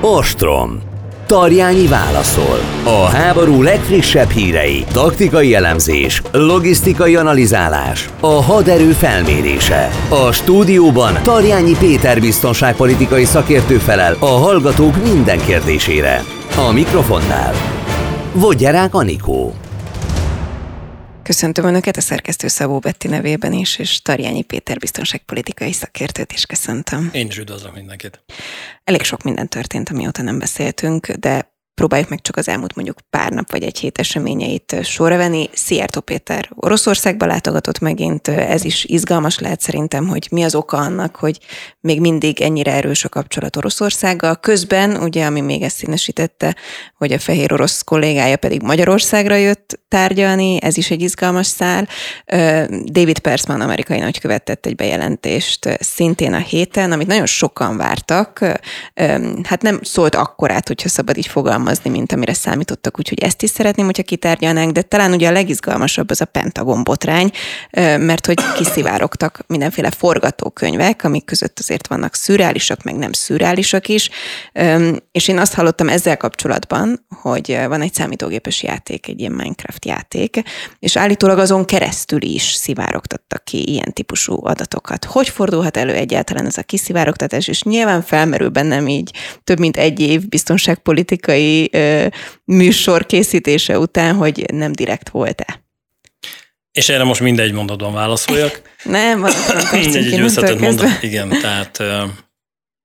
[0.00, 0.80] Ostrom.
[1.26, 2.58] Tarjányi válaszol.
[2.84, 9.90] A háború legfrissebb hírei, taktikai elemzés, logisztikai analizálás, a haderő felmérése.
[10.08, 16.24] A stúdióban Tarjányi Péter biztonságpolitikai szakértő felel a hallgatók minden kérdésére.
[16.68, 17.52] A mikrofonnál
[18.32, 19.54] Vogyerák Anikó.
[21.28, 27.10] Köszöntöm Önöket a szerkesztő Szabó Betti nevében is, és Tarjányi Péter biztonságpolitikai szakértőt is köszöntöm.
[27.12, 28.24] Én is üdvözlök mindenkit.
[28.84, 33.32] Elég sok minden történt, amióta nem beszéltünk, de próbáljuk meg csak az elmúlt mondjuk pár
[33.32, 35.50] nap vagy egy hét eseményeit sorra venni.
[35.52, 41.16] Szijjártó Péter Oroszországba látogatott megint, ez is izgalmas lehet szerintem, hogy mi az oka annak,
[41.16, 41.38] hogy
[41.80, 44.36] még mindig ennyire erős a kapcsolat Oroszországgal.
[44.36, 46.56] Közben, ugye, ami még ezt színesítette,
[46.94, 51.88] hogy a fehér orosz kollégája pedig Magyarországra jött tárgyalni, ez is egy izgalmas szál.
[52.84, 58.38] David Persman, amerikai nagykövet tett egy bejelentést szintén a héten, amit nagyon sokan vártak.
[59.42, 63.50] Hát nem szólt akkorát, hogyha szabad így fogalmazni, fogalmazni, mint amire számítottak, úgyhogy ezt is
[63.50, 67.30] szeretném, hogyha kitárgyalnánk, de talán ugye a legizgalmasabb az a Pentagon botrány,
[67.98, 74.10] mert hogy kiszivárogtak mindenféle forgatókönyvek, amik között azért vannak szürreálisak, meg nem szürreálisak is,
[75.12, 80.42] és én azt hallottam ezzel kapcsolatban, hogy van egy számítógépes játék, egy ilyen Minecraft játék,
[80.78, 85.04] és állítólag azon keresztül is szivárogtattak ki ilyen típusú adatokat.
[85.04, 89.10] Hogy fordulhat elő egyáltalán ez a kiszivárogtatás, és nyilván felmerül bennem így
[89.44, 92.06] több mint egy év biztonságpolitikai ö,
[92.44, 95.62] műsor készítése után, hogy nem direkt volt-e.
[96.72, 98.62] És erre most mindegy mondatban válaszoljak.
[98.84, 99.32] nem, van,
[99.72, 101.02] egy, egy összetett mondat.
[101.02, 101.82] Igen, tehát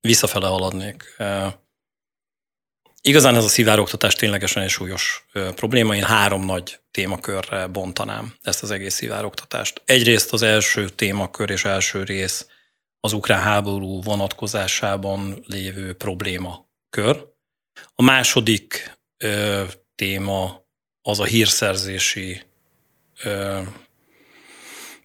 [0.01, 1.15] visszafele haladnék.
[3.01, 5.95] Igazán ez a szivárogtatás ténylegesen egy súlyos probléma.
[5.95, 9.81] Én három nagy témakörre bontanám ezt az egész szivárogtatást.
[9.85, 12.47] Egyrészt az első témakör és első rész
[12.99, 17.32] az ukrán háború vonatkozásában lévő problémakör.
[17.95, 19.63] A második ö,
[19.95, 20.65] téma
[21.01, 22.41] az a hírszerzési
[23.23, 23.61] ö,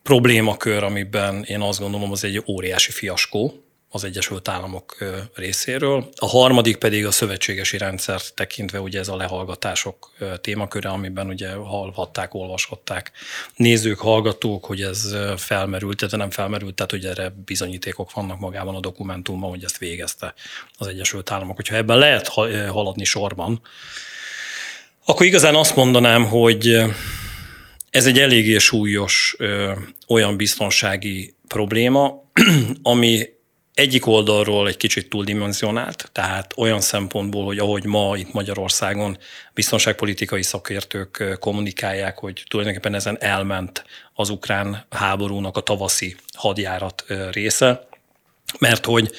[0.03, 4.97] problémakör, amiben én azt gondolom, az egy óriási fiaskó az Egyesült Államok
[5.35, 6.09] részéről.
[6.17, 12.35] A harmadik pedig a szövetségesi rendszert tekintve ugye ez a lehallgatások témaköre, amiben ugye hallhatták,
[12.35, 13.13] olvashatták
[13.57, 18.81] nézők, hallgatók, hogy ez felmerült, tehát nem felmerült, tehát hogy erre bizonyítékok vannak magában a
[18.81, 20.35] dokumentumban, hogy ezt végezte
[20.79, 21.57] az Egyesült Államok.
[21.57, 22.29] Hogyha ebben lehet
[22.69, 23.61] haladni sorban,
[25.05, 26.83] akkor igazán azt mondanám, hogy
[27.91, 29.73] ez egy eléggé súlyos ö,
[30.09, 32.31] olyan biztonsági probléma,
[32.83, 33.38] ami
[33.79, 39.19] egyik oldalról egy kicsit túldimenzionált, tehát olyan szempontból, hogy ahogy ma itt Magyarországon
[39.55, 43.85] biztonságpolitikai szakértők kommunikálják, hogy tulajdonképpen ezen elment
[44.15, 47.89] az ukrán háborúnak a tavaszi hadjárat része,
[48.59, 49.11] mert hogy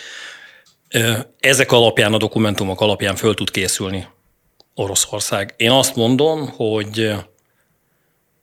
[1.39, 4.07] ezek alapján, a dokumentumok alapján föl tud készülni
[4.75, 5.53] Oroszország.
[5.57, 7.15] Én azt mondom, hogy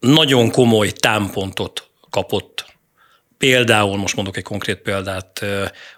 [0.00, 2.75] nagyon komoly támpontot kapott
[3.38, 5.44] Például, most mondok egy konkrét példát,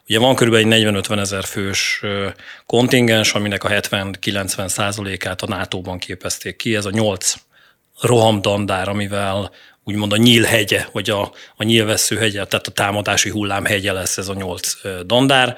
[0.08, 2.02] ugye van körülbelül egy 40-50 ezer fős
[2.66, 7.34] kontingens, aminek a 70-90 százalékát a NATO-ban képezték ki, ez a 8
[8.00, 9.50] rohamdandár, amivel
[9.84, 14.34] úgymond a nyílhegye, vagy a, a nyílveszőhegye, tehát a támadási hullám hegye lesz ez a
[14.34, 14.72] nyolc
[15.06, 15.56] dandár.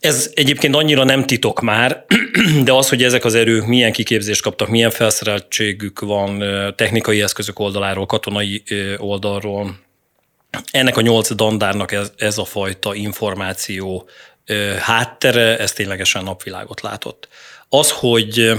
[0.00, 2.04] Ez egyébként annyira nem titok már,
[2.64, 6.44] de az, hogy ezek az erők milyen kiképzést kaptak, milyen felszereltségük van
[6.76, 8.62] technikai eszközök oldaláról, katonai
[8.98, 9.78] oldalról,
[10.70, 14.08] ennek a nyolc dandárnak ez, ez a fajta információ
[14.80, 17.28] háttere, ez ténylegesen napvilágot látott.
[17.68, 18.52] Az, hogy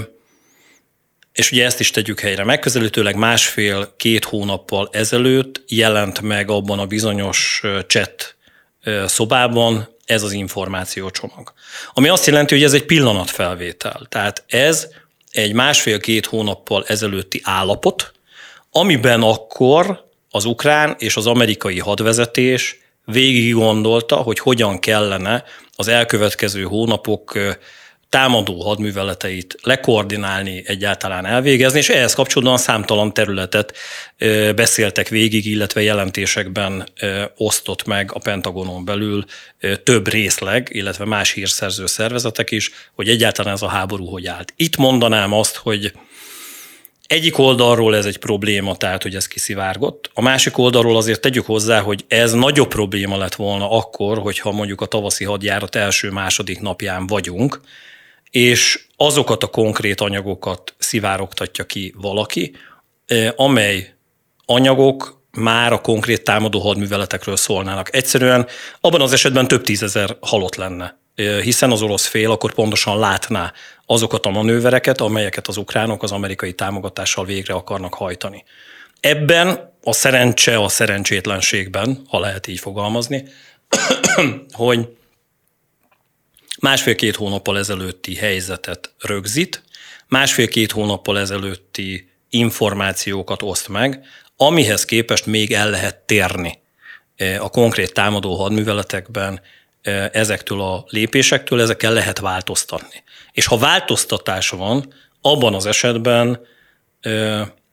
[1.32, 7.62] és ugye ezt is tegyük helyre, megközelítőleg másfél-két hónappal ezelőtt jelent meg abban a bizonyos
[7.86, 8.36] chat
[9.06, 11.52] szobában ez az információcsomag.
[11.92, 14.06] Ami azt jelenti, hogy ez egy pillanatfelvétel.
[14.08, 14.88] Tehát ez
[15.30, 18.12] egy másfél-két hónappal ezelőtti állapot,
[18.70, 25.44] amiben akkor az ukrán és az amerikai hadvezetés végig gondolta, hogy hogyan kellene
[25.76, 27.38] az elkövetkező hónapok
[28.08, 33.76] támadó hadműveleteit lekoordinálni, egyáltalán elvégezni, és ehhez kapcsolódóan számtalan területet
[34.54, 36.88] beszéltek végig, illetve jelentésekben
[37.36, 39.24] osztott meg a Pentagonon belül
[39.82, 44.52] több részleg, illetve más hírszerző szervezetek is, hogy egyáltalán ez a háború hogy állt.
[44.56, 45.92] Itt mondanám azt, hogy
[47.12, 50.10] egyik oldalról ez egy probléma, tehát hogy ez kiszivárgott.
[50.14, 54.80] A másik oldalról azért tegyük hozzá, hogy ez nagyobb probléma lett volna akkor, hogyha mondjuk
[54.80, 57.60] a tavaszi hadjárat első-második napján vagyunk,
[58.30, 62.54] és azokat a konkrét anyagokat szivárogtatja ki valaki,
[63.36, 63.94] amely
[64.46, 67.94] anyagok már a konkrét támadó hadműveletekről szólnának.
[67.94, 68.46] Egyszerűen
[68.80, 71.01] abban az esetben több tízezer halott lenne
[71.42, 73.52] hiszen az orosz fél akkor pontosan látná
[73.86, 78.44] azokat a manővereket, amelyeket az ukránok az amerikai támogatással végre akarnak hajtani.
[79.00, 83.24] Ebben a szerencse a szerencsétlenségben, ha lehet így fogalmazni,
[84.52, 84.88] hogy
[86.60, 89.62] másfél-két hónappal ezelőtti helyzetet rögzít,
[90.08, 94.04] másfél-két hónappal ezelőtti információkat oszt meg,
[94.36, 96.60] amihez képest még el lehet térni
[97.38, 99.40] a konkrét támadó hadműveletekben
[100.12, 103.02] ezektől a lépésektől, ezekkel lehet változtatni.
[103.32, 106.46] És ha változtatás van, abban az esetben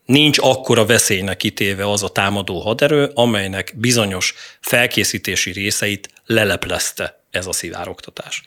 [0.05, 7.51] nincs akkora veszélynek kitéve az a támadó haderő, amelynek bizonyos felkészítési részeit leleplezte ez a
[7.51, 8.43] szivároktatás.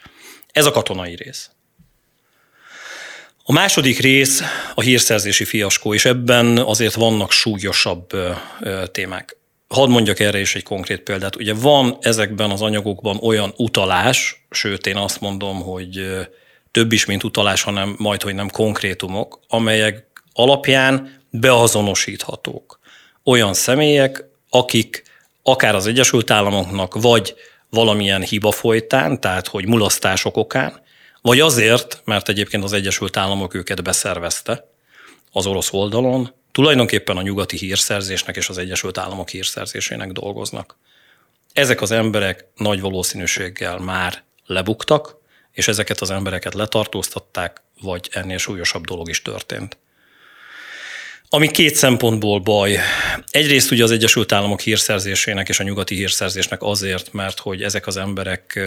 [0.52, 1.50] Ez a katonai rész.
[3.44, 4.42] A második rész
[4.74, 8.10] a hírszerzési fiaskó, és ebben azért vannak súlyosabb
[8.92, 9.36] témák.
[9.72, 11.36] Hadd mondjak erre is egy konkrét példát.
[11.36, 16.16] Ugye van ezekben az anyagokban olyan utalás, sőt én azt mondom, hogy
[16.70, 22.78] több is, mint utalás, hanem majd, hogy nem konkrétumok, amelyek alapján beazonosíthatók
[23.24, 25.02] olyan személyek, akik
[25.42, 27.34] akár az Egyesült Államoknak, vagy
[27.70, 30.80] valamilyen hiba folytán, tehát hogy mulasztások okán,
[31.22, 34.68] vagy azért, mert egyébként az Egyesült Államok őket beszervezte
[35.32, 40.76] az orosz oldalon, tulajdonképpen a nyugati hírszerzésnek és az Egyesült Államok hírszerzésének dolgoznak.
[41.52, 45.16] Ezek az emberek nagy valószínűséggel már lebuktak,
[45.52, 49.78] és ezeket az embereket letartóztatták, vagy ennél súlyosabb dolog is történt.
[51.28, 52.78] Ami két szempontból baj.
[53.30, 57.96] Egyrészt ugye az Egyesült Államok hírszerzésének és a nyugati hírszerzésnek azért, mert hogy ezek az
[57.96, 58.60] emberek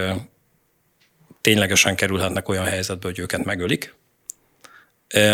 [1.42, 3.96] ténylegesen kerülhetnek olyan helyzetbe, hogy őket megölik.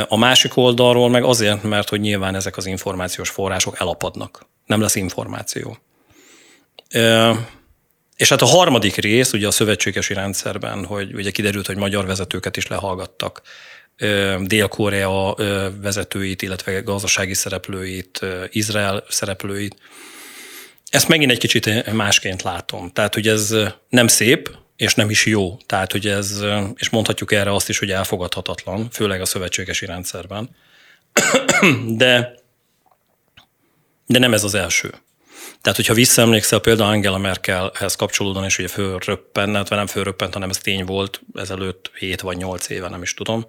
[0.07, 4.45] A másik oldalról meg azért, mert hogy nyilván ezek az információs források elapadnak.
[4.65, 5.77] Nem lesz információ.
[8.17, 12.57] És hát a harmadik rész, ugye a szövetségesi rendszerben, hogy ugye kiderült, hogy magyar vezetőket
[12.57, 13.41] is lehallgattak,
[14.39, 15.35] Dél-Korea
[15.81, 18.19] vezetőit, illetve gazdasági szereplőit,
[18.49, 19.75] Izrael szereplőit.
[20.89, 22.91] Ezt megint egy kicsit másként látom.
[22.91, 23.55] Tehát, hogy ez
[23.89, 24.51] nem szép,
[24.81, 25.57] és nem is jó.
[25.65, 26.43] Tehát, hogy ez,
[26.75, 30.49] és mondhatjuk erre azt is, hogy elfogadhatatlan, főleg a szövetségesi rendszerben.
[31.87, 32.35] De,
[34.05, 34.93] de nem ez az első.
[35.61, 40.57] Tehát, hogyha visszaemlékszel például Angela Merkelhez kapcsolódóan, és ugye fölröppent, vagy nem fölröppent, hanem ez
[40.57, 43.45] tény volt ezelőtt 7 vagy 8 éve, nem is tudom,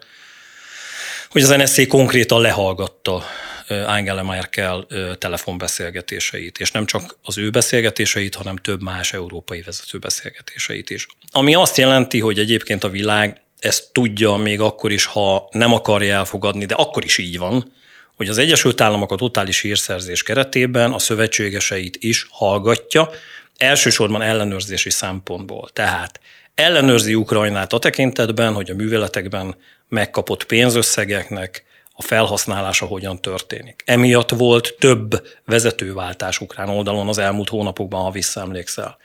[1.28, 3.24] hogy az NSZ konkrétan lehallgatta
[3.68, 4.86] Angela Merkel
[5.18, 11.06] telefonbeszélgetéseit, és nem csak az ő beszélgetéseit, hanem több más európai vezető beszélgetéseit is.
[11.30, 16.14] Ami azt jelenti, hogy egyébként a világ ezt tudja még akkor is, ha nem akarja
[16.14, 17.72] elfogadni, de akkor is így van,
[18.16, 23.10] hogy az Egyesült Államok a totális hírszerzés keretében a szövetségeseit is hallgatja,
[23.56, 25.68] elsősorban ellenőrzési szempontból.
[25.72, 26.20] Tehát
[26.54, 29.54] ellenőrzi Ukrajnát a tekintetben, hogy a műveletekben
[29.88, 33.82] megkapott pénzösszegeknek a felhasználása hogyan történik.
[33.86, 38.98] Emiatt volt több vezetőváltás ukrán oldalon az elmúlt hónapokban, ha visszaemlékszel.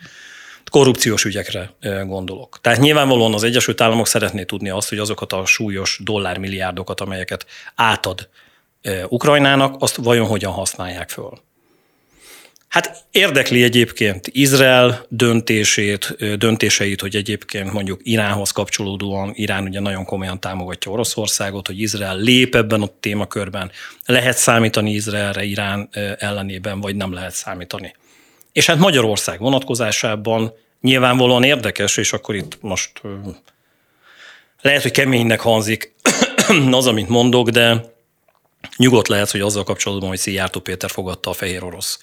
[0.71, 1.73] Korrupciós ügyekre
[2.05, 2.57] gondolok.
[2.61, 7.45] Tehát nyilvánvalóan az Egyesült Államok szeretné tudni azt, hogy azokat a súlyos dollármilliárdokat, amelyeket
[7.75, 8.29] átad
[9.07, 11.39] Ukrajnának, azt vajon hogyan használják föl.
[12.67, 20.39] Hát érdekli egyébként Izrael döntését, döntéseit, hogy egyébként mondjuk Iránhoz kapcsolódóan, Irán ugye nagyon komolyan
[20.39, 23.71] támogatja Oroszországot, hogy Izrael lép ebben a témakörben.
[24.05, 27.95] Lehet számítani Izraelre Irán ellenében, vagy nem lehet számítani.
[28.51, 33.01] És hát Magyarország vonatkozásában nyilvánvalóan érdekes, és akkor itt most
[34.61, 35.93] lehet, hogy keménynek hangzik
[36.71, 37.95] az, amit mondok, de
[38.77, 41.99] nyugodt lehet, hogy azzal kapcsolatban, hogy Szijjártó Péter fogadta a fehér orosz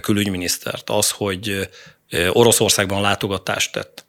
[0.00, 1.68] külügyminisztert, az, hogy
[2.28, 4.04] Oroszországban látogatást tett.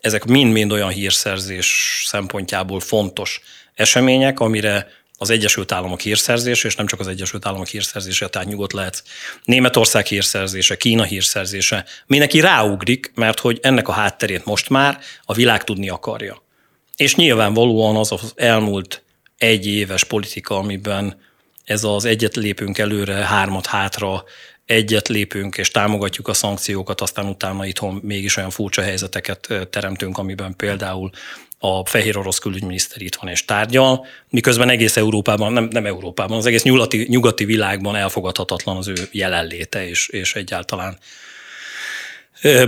[0.00, 3.40] Ezek mind-mind olyan hírszerzés szempontjából fontos
[3.74, 8.72] események, amire az Egyesült Államok hírszerzése, és nem csak az Egyesült Államok hírszerzése, tehát nyugodt
[8.72, 9.02] lehet
[9.44, 15.64] Németország hírszerzése, Kína hírszerzése, mindenki ráugrik, mert hogy ennek a hátterét most már a világ
[15.64, 16.42] tudni akarja.
[16.96, 19.02] És nyilvánvalóan az az elmúlt
[19.38, 21.20] egy éves politika, amiben
[21.64, 24.24] ez az egyet lépünk előre, hármat hátra
[24.66, 30.56] egyet lépünk és támogatjuk a szankciókat, aztán utána itthon mégis olyan furcsa helyzeteket teremtünk, amiben
[30.56, 31.10] például
[31.58, 36.46] a fehér orosz külügyminiszter itt van és tárgyal, miközben egész Európában, nem, nem Európában, az
[36.46, 40.98] egész nyugati, nyugati világban elfogadhatatlan az ő jelenléte, és, és egyáltalán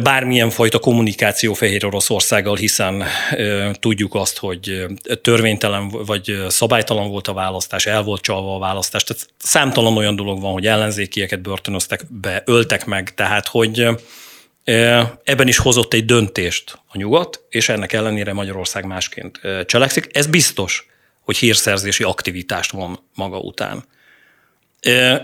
[0.02, 3.04] bármilyen fajta kommunikáció Fehér Oroszországgal, hiszen
[3.72, 4.86] tudjuk azt, hogy
[5.22, 9.04] törvénytelen vagy szabálytalan volt a választás, el volt csalva a választás.
[9.04, 13.88] Tehát számtalan olyan dolog van, hogy ellenzékieket börtönöztek be, öltek meg, tehát hogy
[15.24, 20.08] Ebben is hozott egy döntést a nyugat, és ennek ellenére Magyarország másként cselekszik.
[20.12, 20.86] Ez biztos,
[21.20, 23.84] hogy hírszerzési aktivitást van maga után.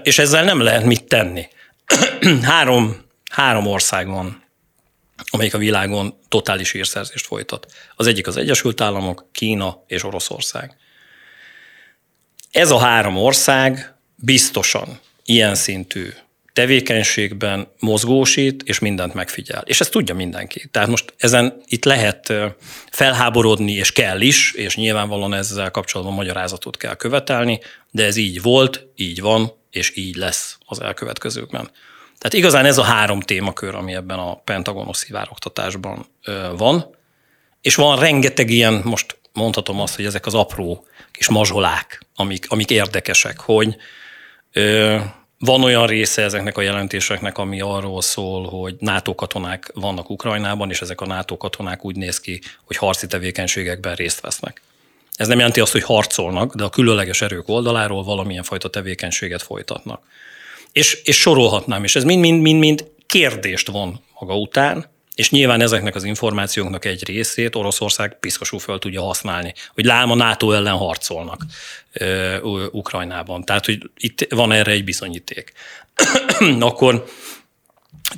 [0.03, 1.49] És ezzel nem lehet mit tenni.
[2.43, 2.97] három,
[3.31, 4.42] három ország van,
[5.31, 7.67] amelyik a világon totális hírszerzést folytat.
[7.97, 10.77] Az egyik az Egyesült Államok, Kína és Oroszország.
[12.51, 16.09] Ez a három ország biztosan ilyen szintű
[16.53, 19.63] tevékenységben mozgósít, és mindent megfigyel.
[19.67, 20.69] És ezt tudja mindenki.
[20.71, 22.33] Tehát most ezen itt lehet
[22.91, 27.61] felháborodni, és kell is, és nyilvánvalóan ezzel kapcsolatban magyarázatot kell követelni,
[27.91, 31.71] de ez így volt, így van, és így lesz az elkövetkezőkben.
[32.23, 36.07] Tehát igazán ez a három témakör, ami ebben a pentagonos szivároktatásban
[36.57, 36.97] van,
[37.61, 42.71] és van rengeteg ilyen, most mondhatom azt, hogy ezek az apró kis mazsolák, amik, amik
[42.71, 43.77] érdekesek, hogy
[45.39, 50.81] van olyan része ezeknek a jelentéseknek, ami arról szól, hogy NATO katonák vannak Ukrajnában, és
[50.81, 54.63] ezek a NATO katonák úgy néz ki, hogy harci tevékenységekben részt vesznek.
[55.17, 60.03] Ez nem jelenti azt, hogy harcolnak, de a különleges erők oldaláról valamilyen fajta tevékenységet folytatnak.
[60.73, 66.85] És, és sorolhatnám, és ez mind-mind-mind kérdést von maga után, és nyilván ezeknek az információknak
[66.85, 71.45] egy részét Oroszország piszkosul föl tudja használni, hogy lám a NATO ellen harcolnak
[71.93, 72.37] ö,
[72.71, 73.45] Ukrajnában.
[73.45, 75.53] Tehát, hogy itt van erre egy bizonyíték.
[76.61, 77.05] Akkor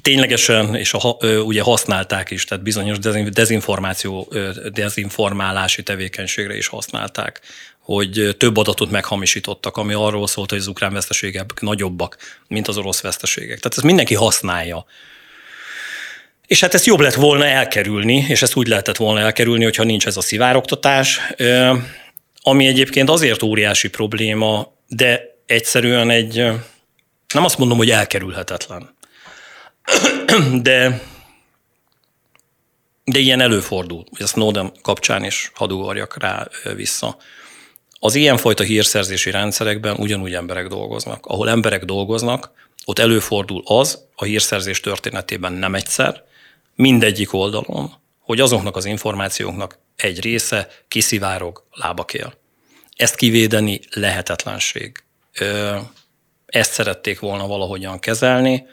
[0.02, 2.99] ténylegesen, és a, ugye használták is, tehát bizonyos
[3.30, 4.32] dezinformáció,
[4.73, 7.40] dezinformálási tevékenységre is használták,
[7.84, 12.16] hogy több adatot meghamisítottak, ami arról szólt, hogy az ukrán veszteségek nagyobbak,
[12.48, 13.58] mint az orosz veszteségek.
[13.58, 14.86] Tehát ezt mindenki használja
[16.46, 20.06] és hát ezt jobb lett volna elkerülni, és ezt úgy lehetett volna elkerülni, hogyha nincs
[20.06, 21.20] ez a szivároktatás,
[22.42, 26.36] ami egyébként azért óriási probléma, de egyszerűen egy,
[27.34, 28.94] nem azt mondom, hogy elkerülhetetlen,
[30.62, 31.00] de,
[33.04, 34.04] de ilyen előfordul.
[34.18, 37.16] A Snowden kapcsán is hadugorjak rá vissza.
[38.04, 41.26] Az ilyenfajta hírszerzési rendszerekben ugyanúgy emberek dolgoznak.
[41.26, 42.50] Ahol emberek dolgoznak,
[42.84, 46.25] ott előfordul az, a hírszerzés történetében nem egyszer,
[46.75, 52.34] mindegyik oldalon, hogy azoknak az információknak egy része kiszivárog, lábakél.
[52.96, 55.02] Ezt kivédeni lehetetlenség.
[56.46, 58.66] Ezt szerették volna valahogyan kezelni.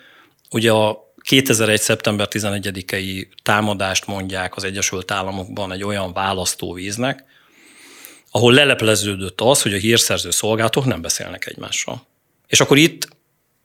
[0.49, 1.81] Ugye a 2001.
[1.81, 7.29] szeptember 11-i támadást mondják az Egyesült Államokban egy olyan választóvíznek,
[8.31, 12.07] ahol lelepleződött az, hogy a hírszerző szolgálatok nem beszélnek egymással.
[12.47, 13.07] És akkor itt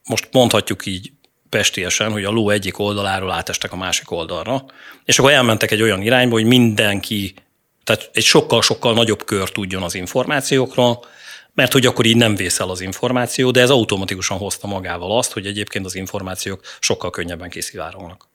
[0.04, 1.12] most mondhatjuk így
[1.48, 4.64] pestiesen, hogy a ló egyik oldaláról átestek a másik oldalra,
[5.04, 7.34] és akkor elmentek egy olyan irányba, hogy mindenki,
[7.84, 11.04] tehát egy sokkal-sokkal nagyobb kör tudjon az információkról,
[11.54, 15.46] mert hogy akkor így nem vészel az információ, de ez automatikusan hozta magával azt, hogy
[15.46, 18.28] egyébként az információk sokkal könnyebben kiszivárognak.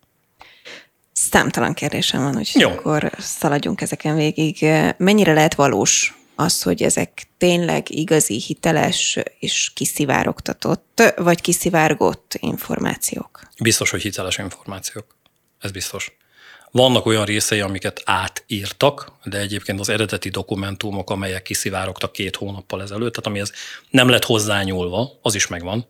[1.12, 2.70] Számtalan kérdésem van, hogy Jó.
[2.70, 4.66] akkor szaladjunk ezeken végig.
[4.98, 13.48] Mennyire lehet valós az, hogy ezek tényleg igazi, hiteles és kiszivárogtatott, vagy kiszivárgott információk?
[13.62, 15.16] Biztos, hogy hiteles információk.
[15.60, 16.12] Ez biztos.
[16.72, 23.14] Vannak olyan részei, amiket átírtak, de egyébként az eredeti dokumentumok, amelyek kiszivárogtak két hónappal ezelőtt,
[23.14, 23.52] tehát ami ez
[23.90, 25.86] nem lett hozzányúlva, az is megvan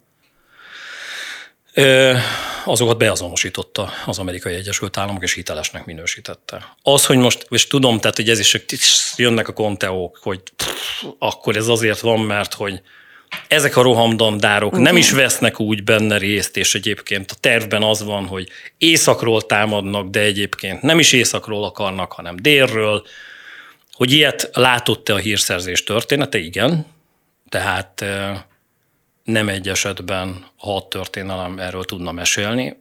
[2.66, 6.76] azokat beazonosította az amerikai Egyesült Államok, és hitelesnek minősítette.
[6.84, 8.58] Az, hogy most, és tudom, tehát hogy ez is
[9.16, 12.82] jönnek a konteók, hogy pff, akkor ez azért van, mert hogy
[13.48, 14.84] ezek a rohamdandárok okay.
[14.84, 20.10] nem is vesznek úgy benne részt, és egyébként a tervben az van, hogy északról támadnak,
[20.10, 23.06] de egyébként nem is északról akarnak, hanem délről.
[23.92, 26.38] Hogy ilyet látott-e a hírszerzés története?
[26.38, 26.86] Igen.
[27.50, 28.06] Tehát
[29.24, 32.78] nem egy esetben hat történelem erről tudna mesélni.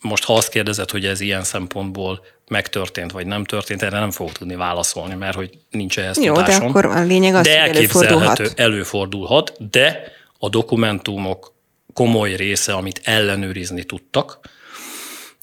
[0.00, 4.32] Most ha azt kérdezed, hogy ez ilyen szempontból megtörtént, vagy nem történt, erre nem fogok
[4.32, 6.60] tudni válaszolni, mert hogy nincs ehhez Jó, tudásom.
[6.60, 8.52] de akkor a lényeg az, de hogy előfordulhat.
[8.56, 11.54] előfordulhat, de a dokumentumok
[11.92, 14.38] komoly része, amit ellenőrizni tudtak.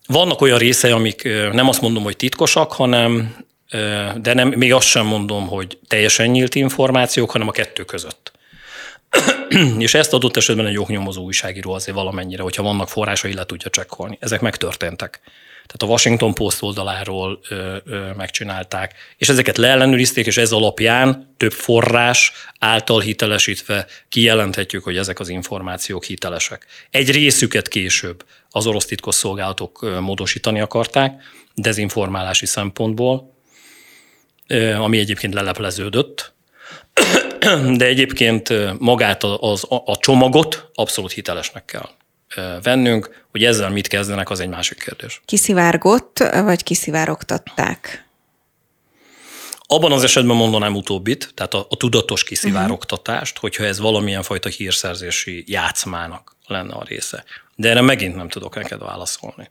[0.08, 3.36] Vannak olyan részei, amik nem azt mondom, hogy titkosak, hanem,
[4.22, 8.32] de nem, még azt sem mondom, hogy teljesen nyílt információk, hanem a kettő között.
[9.80, 14.18] és ezt adott esetben egy oknyomozó újságíró azért valamennyire, hogyha vannak forrásai, le tudja csekkolni.
[14.22, 15.22] Ezek megtörténtek.
[15.68, 21.52] Tehát a Washington Post oldaláról ö, ö, megcsinálták, és ezeket leellenőrizték, és ez alapján több
[21.52, 26.66] forrás által hitelesítve kijelenthetjük, hogy ezek az információk hitelesek.
[26.92, 31.22] Egy részüket később az orosz titkosszolgálatok módosítani akarták,
[31.56, 33.34] dezinformálási szempontból,
[34.78, 36.34] ami egyébként lelepleződött,
[37.78, 41.90] de egyébként magát az, a, a csomagot abszolút hitelesnek kell
[42.62, 45.22] vennünk, hogy ezzel mit kezdenek, az egy másik kérdés.
[45.26, 48.06] Kiszivárgott, vagy kiszivárogtatták?
[49.70, 53.42] Abban az esetben mondanám utóbbit, tehát a, a tudatos kiszivárogtatást, uh-huh.
[53.42, 57.24] hogyha ez valamilyen fajta hírszerzési játszmának lenne a része.
[57.56, 59.50] De erre megint nem tudok neked válaszolni.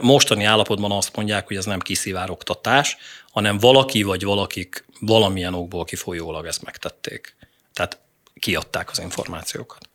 [0.00, 2.96] Mostani állapotban azt mondják, hogy ez nem kiszivárogtatás,
[3.30, 7.36] hanem valaki vagy valakik valamilyen okból kifolyólag ezt megtették.
[7.72, 7.98] Tehát
[8.40, 9.90] kiadták az információkat.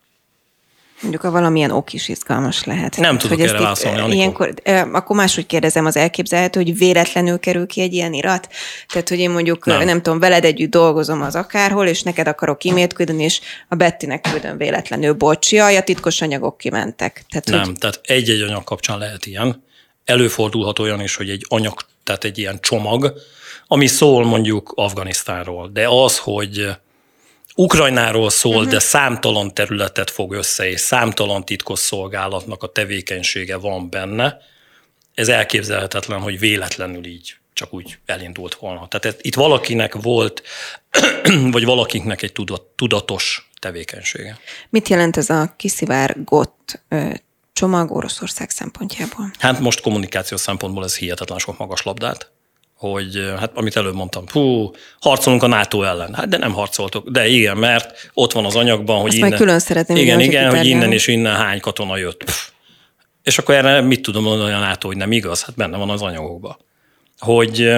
[1.02, 2.98] Mondjuk a valamilyen ok is izgalmas lehet.
[2.98, 4.54] Nem tudok erre válaszolni, ilyenkor,
[4.92, 8.48] Akkor máshogy kérdezem, az elképzelhető, hogy véletlenül kerül ki egy ilyen irat?
[8.88, 12.66] Tehát, hogy én mondjuk, nem, nem tudom, veled együtt dolgozom az akárhol, és neked akarok
[12.66, 17.26] e-mailt küldeni, és a Bettinek küldöm véletlenül, bocsi, a titkos anyagok kimentek.
[17.30, 17.78] Tehát, nem, hogy...
[17.78, 19.64] tehát egy-egy anyag kapcsán lehet ilyen.
[20.06, 23.14] Előfordulhat olyan is, hogy egy anyag, tehát egy ilyen csomag,
[23.68, 26.68] ami szól mondjuk Afganisztánról, de az, hogy
[27.56, 28.72] Ukrajnáról szól, uh-huh.
[28.72, 34.38] de számtalan területet fog össze, és számtalan titkosszolgálatnak a tevékenysége van benne.
[35.14, 38.88] Ez elképzelhetetlen, hogy véletlenül így csak úgy elindult volna.
[38.88, 40.44] Tehát ez, itt valakinek volt,
[41.52, 42.34] vagy valakiknek egy
[42.76, 44.40] tudatos tevékenysége.
[44.70, 46.82] Mit jelent ez a kiszivárgott
[47.56, 49.32] csomag Oroszország szempontjából?
[49.40, 52.32] Hát most kommunikációs szempontból ez hihetetlen sok magas labdát
[52.78, 56.14] hogy hát amit előbb mondtam, hú, harcolunk a NATO ellen.
[56.14, 57.10] Hát de nem harcoltok.
[57.10, 59.38] De igen, mert ott van az anyagban, hogy Azt innen...
[59.38, 59.98] külön szeretném.
[59.98, 62.24] Igen, igen, hogy innen és innen hány katona jött.
[62.24, 62.48] Pff.
[63.24, 65.44] És akkor erre mit tudom mondani a NATO, hogy nem igaz?
[65.44, 66.58] Hát benne van az anyagokban.
[67.18, 67.74] Hogy,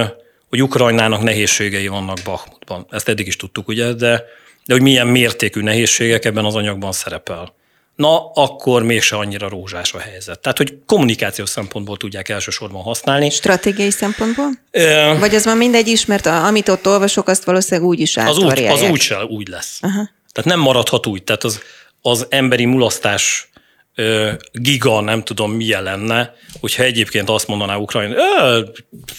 [0.49, 2.85] hogy Ukrajnának nehézségei vannak Bakhmutban.
[2.89, 4.23] Ezt eddig is tudtuk, ugye, de,
[4.65, 7.53] de hogy milyen mértékű nehézségek ebben az anyagban szerepel
[7.97, 10.39] na akkor mégse annyira rózsás a helyzet.
[10.39, 13.29] Tehát, hogy kommunikációs szempontból tudják elsősorban használni.
[13.29, 14.49] Stratégiai szempontból?
[14.71, 15.15] Ö...
[15.19, 18.37] Vagy az van mindegy is, mert a, amit ott olvasok, azt valószínűleg úgy is Az
[18.37, 19.79] úgy, az úgy, se, úgy lesz.
[19.81, 20.09] Aha.
[20.31, 21.23] Tehát nem maradhat úgy.
[21.23, 21.61] Tehát az,
[22.01, 23.49] az emberi mulasztás
[23.95, 28.15] ö, giga, nem tudom milyen lenne, hogyha egyébként azt mondaná Ukrajna,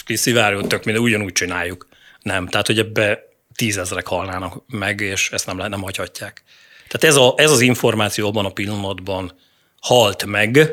[0.04, 1.88] kiszivárjon, tök minden, ugyanúgy csináljuk.
[2.22, 3.22] Nem, tehát hogy ebbe
[3.54, 6.42] tízezrek halnának meg, és ezt nem, nem hagyhatják.
[6.88, 9.32] Tehát ez, a, ez az információ abban a pillanatban
[9.80, 10.70] halt meg,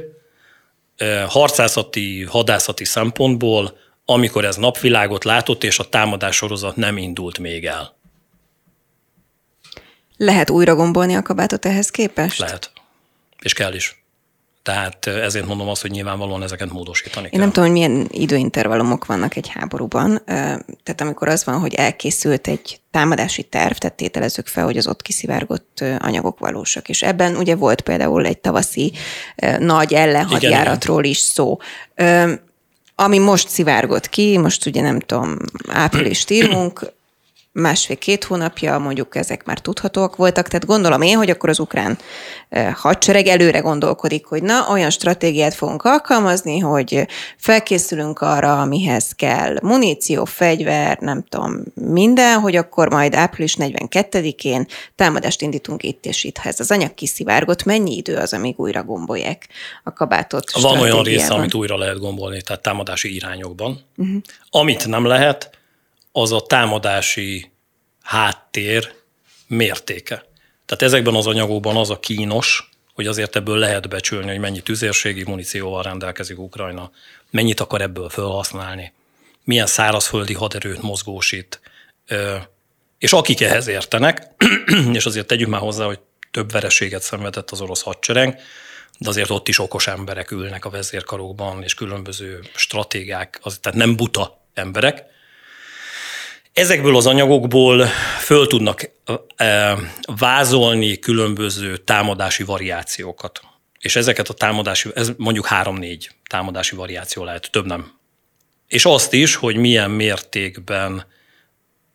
[1.28, 7.96] harcászati, hadászati szempontból, amikor ez napvilágot látott, és a támadás sorozat nem indult még el.
[10.18, 12.40] Lehet újra gombolni a kabátot ehhez képest?
[12.40, 12.72] Lehet.
[13.40, 14.05] És kell is.
[14.66, 17.40] Tehát ezért mondom azt, hogy nyilvánvalóan ezeket módosítani Én kell.
[17.40, 20.22] nem tudom, hogy milyen időintervallumok vannak egy háborúban.
[20.84, 25.02] Tehát amikor az van, hogy elkészült egy támadási terv, tehát tételezzük fel, hogy az ott
[25.02, 26.90] kiszivárgott anyagok valósak.
[26.90, 28.94] És ebben ugye volt például egy tavaszi
[29.60, 31.58] nagy ellenhadjáratról is szó.
[32.96, 36.94] Ami most szivárgott ki, most ugye nem tudom, április írunk,
[37.56, 41.98] másfél-két hónapja, mondjuk ezek már tudhatóak voltak, tehát gondolom én, hogy akkor az ukrán
[42.74, 50.26] hadsereg előre gondolkodik, hogy na, olyan stratégiát fogunk alkalmazni, hogy felkészülünk arra, amihez kell muníció,
[50.26, 56.38] fegyver, nem tudom, minden, hogy akkor majd április 42-én támadást indítunk itt és itt.
[56.38, 59.48] Ha ez az anyag kiszivárgott, mennyi idő az, amíg újra gombolják
[59.84, 60.52] a kabátot?
[60.62, 63.80] Van olyan része, amit újra lehet gombolni, tehát támadási irányokban.
[63.98, 64.22] Uh-huh.
[64.50, 65.50] Amit nem lehet,
[66.18, 67.52] az a támadási
[68.02, 68.94] háttér
[69.48, 70.16] mértéke.
[70.66, 75.24] Tehát ezekben az anyagokban az a kínos, hogy azért ebből lehet becsülni, hogy mennyi tüzérségi
[75.24, 76.92] munícióval rendelkezik Ukrajna,
[77.30, 78.94] mennyit akar ebből felhasználni,
[79.44, 81.62] milyen szárazföldi haderőt mozgósít.
[82.98, 84.28] És akik ehhez értenek,
[84.94, 86.00] és azért tegyük már hozzá, hogy
[86.32, 88.42] több vereséget szenvedett az orosz hadsereg,
[88.98, 93.96] de azért ott is okos emberek ülnek a vezérkarokban, és különböző stratégiák, az, tehát nem
[93.96, 95.14] buta emberek,
[96.56, 97.86] Ezekből az anyagokból
[98.20, 98.90] föl tudnak
[100.06, 103.42] vázolni különböző támadási variációkat.
[103.80, 107.92] És ezeket a támadási, ez mondjuk három-négy támadási variáció lehet, több nem.
[108.68, 111.06] És azt is, hogy milyen mértékben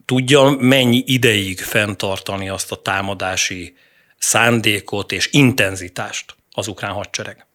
[0.05, 3.77] tudja mennyi ideig fenntartani azt a támadási
[4.18, 7.46] szándékot és intenzitást az ukrán hadsereg.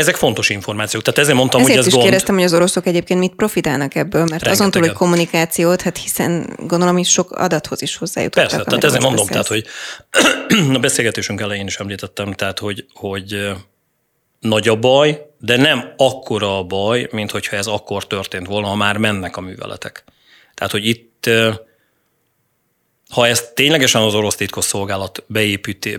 [0.00, 2.04] Ezek fontos információk, tehát ezért mondtam, ezért hogy ez is gond.
[2.04, 4.58] kérdeztem, hogy az oroszok egyébként mit profitálnak ebből, mert Rengeteget.
[4.58, 8.48] azon túl, hogy kommunikációt, hát hiszen gondolom is sok adathoz is hozzájutottak.
[8.50, 9.66] Persze, tehát ezért mondom, tehát, hogy
[10.76, 13.50] a beszélgetésünk elején is említettem, tehát, hogy, hogy
[14.40, 18.74] nagy a baj, de nem akkora a baj, mint hogyha ez akkor történt volna, ha
[18.74, 20.04] már mennek a műveletek.
[20.54, 21.30] Tehát, hogy itt
[23.10, 25.24] ha ezt ténylegesen az orosz titkosszolgálat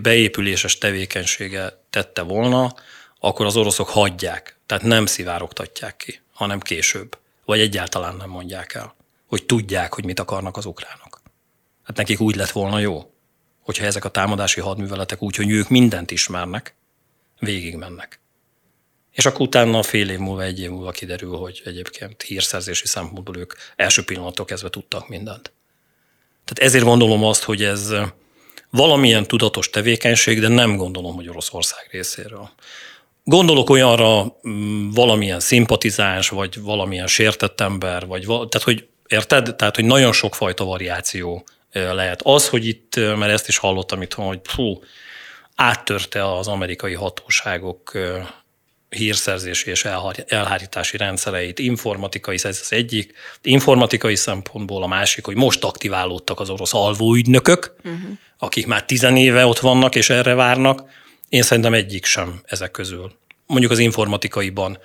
[0.01, 2.73] beépüléses tevékenysége tette volna,
[3.23, 8.95] akkor az oroszok hagyják, tehát nem szivárogtatják ki, hanem később, vagy egyáltalán nem mondják el,
[9.25, 11.21] hogy tudják, hogy mit akarnak az ukránok.
[11.83, 13.13] Hát nekik úgy lett volna jó,
[13.61, 16.75] hogyha ezek a támadási hadműveletek úgy, hogy ők mindent ismernek,
[17.39, 18.19] végig mennek.
[19.11, 23.53] És akkor utána fél év múlva, egy év múlva kiderül, hogy egyébként hírszerzési szempontból ők
[23.75, 25.51] első pillanattól kezdve tudtak mindent.
[26.45, 27.93] Tehát ezért gondolom azt, hogy ez
[28.69, 32.49] valamilyen tudatos tevékenység, de nem gondolom, hogy Oroszország részéről.
[33.31, 39.55] Gondolok olyanra mm, valamilyen szimpatizáns, vagy valamilyen sértett ember, vagy tehát, hogy érted?
[39.55, 42.21] Tehát, hogy nagyon sokfajta variáció lehet.
[42.23, 44.79] Az, hogy itt, mert ezt is hallottam itt, hogy fú,
[45.55, 47.97] áttörte az amerikai hatóságok
[48.89, 49.85] hírszerzési és
[50.27, 56.73] elhárítási rendszereit, informatikai, ez az egyik, informatikai szempontból a másik, hogy most aktiválódtak az orosz
[56.73, 58.01] alvóügynökök, uh-huh.
[58.37, 60.89] akik már tizenéve ott vannak és erre várnak.
[61.31, 63.11] Én szerintem egyik sem ezek közül.
[63.45, 64.77] Mondjuk az informatikaiban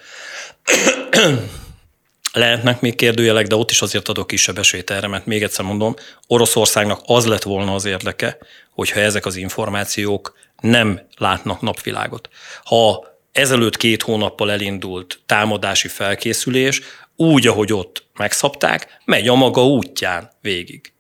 [2.33, 5.95] lehetnek még kérdőjelek, de ott is azért adok kisebb esélyt erre, mert még egyszer mondom,
[6.27, 8.39] Oroszországnak az lett volna az érdeke,
[8.71, 12.29] hogyha ezek az információk nem látnak napvilágot.
[12.65, 16.81] Ha ezelőtt két hónappal elindult támadási felkészülés,
[17.17, 20.93] úgy, ahogy ott megszabták, megy a maga útján végig.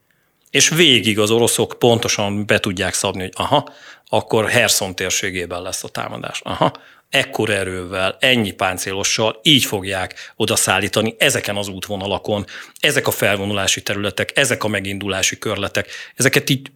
[0.50, 3.68] És végig az oroszok pontosan be tudják szabni, hogy aha,
[4.08, 6.40] akkor Herson térségében lesz a támadás.
[6.44, 6.72] Aha,
[7.10, 12.44] ekkor erővel, ennyi páncélossal így fogják odaszállítani ezeken az útvonalakon,
[12.80, 16.70] ezek a felvonulási területek, ezek a megindulási körletek, ezeket így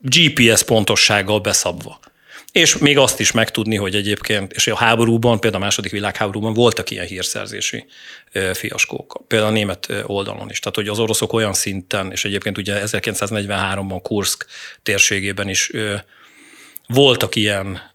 [0.00, 2.00] GPS pontossággal beszabva.
[2.52, 6.90] És még azt is megtudni, hogy egyébként, és a háborúban, például a második világháborúban voltak
[6.90, 7.84] ilyen hírszerzési
[8.52, 10.58] fiaskók, például a német oldalon is.
[10.58, 14.46] Tehát, hogy az oroszok olyan szinten, és egyébként ugye 1943-ban Kursk
[14.82, 15.70] térségében is
[16.86, 17.92] voltak ilyen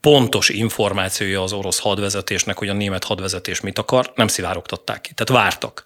[0.00, 5.12] pontos információja az orosz hadvezetésnek, hogy a német hadvezetés mit akar, nem szivárogtatták ki.
[5.14, 5.84] Tehát vártak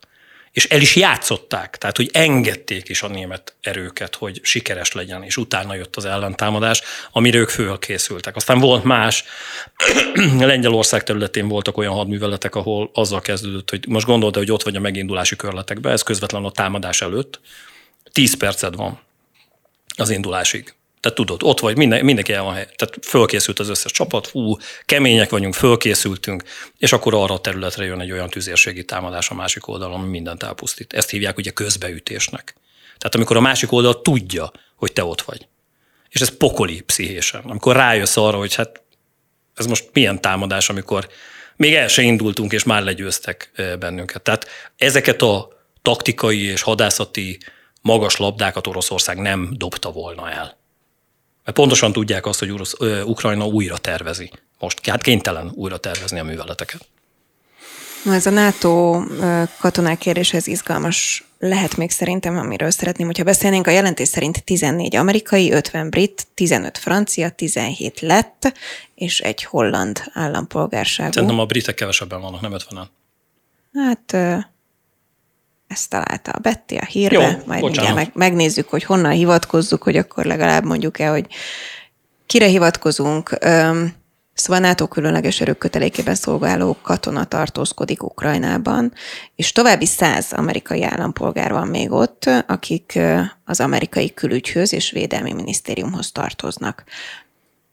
[0.53, 5.37] és el is játszották, tehát hogy engedték is a német erőket, hogy sikeres legyen, és
[5.37, 8.37] utána jött az ellentámadás, amire ők fölkészültek.
[8.37, 9.25] Aztán volt más,
[10.39, 14.81] Lengyelország területén voltak olyan hadműveletek, ahol azzal kezdődött, hogy most gondolta, hogy ott vagy a
[14.81, 17.41] megindulási körletekbe, ez közvetlen a támadás előtt,
[18.13, 19.01] 10 perced van
[19.97, 20.75] az indulásig.
[21.01, 22.69] Tehát tudod, ott vagy, minden, mindenki el van hely.
[22.77, 26.43] Tehát fölkészült az összes csapat, fú, kemények vagyunk, fölkészültünk,
[26.79, 30.43] és akkor arra a területre jön egy olyan tüzérségi támadás a másik oldalon, ami mindent
[30.43, 30.93] elpusztít.
[30.93, 32.55] Ezt hívják ugye közbeütésnek.
[32.99, 35.49] Tehát amikor a másik oldal tudja, hogy te ott vagy.
[36.09, 37.43] És ez pokoli pszichésen.
[37.45, 38.83] Amikor rájössz arra, hogy hát
[39.55, 41.09] ez most milyen támadás, amikor
[41.57, 44.23] még el se indultunk, és már legyőztek bennünket.
[44.23, 45.49] Tehát ezeket a
[45.83, 47.39] taktikai és hadászati
[47.81, 50.59] magas labdákat Oroszország nem dobta volna el.
[51.45, 52.75] Mert pontosan tudják azt, hogy Orosz,
[53.05, 54.31] Ukrajna újra tervezi.
[54.59, 56.89] Most hát kénytelen újra tervezni a műveleteket.
[58.07, 59.03] Ez a NATO
[59.59, 63.67] katonák kérdéshez izgalmas lehet még szerintem, amiről szeretném, hogyha beszélnénk.
[63.67, 68.53] A jelentés szerint 14 amerikai, 50 brit, 15 francia, 17 lett,
[68.95, 71.13] és egy holland állampolgárságú.
[71.13, 72.87] Szerintem a britek kevesebben vannak, nem 50-en.
[73.75, 74.17] Hát
[75.71, 79.97] ezt találta a Betty a hírbe, Jó, majd mindjárt meg, megnézzük, hogy honnan hivatkozzuk, hogy
[79.97, 81.27] akkor legalább mondjuk el, hogy
[82.27, 83.39] kire hivatkozunk.
[84.35, 88.93] Szóval NATO különleges erők kötelékében szolgáló katona tartózkodik Ukrajnában,
[89.37, 92.99] és további száz amerikai állampolgár van még ott, akik
[93.45, 96.85] az amerikai külügyhöz és védelmi minisztériumhoz tartoznak.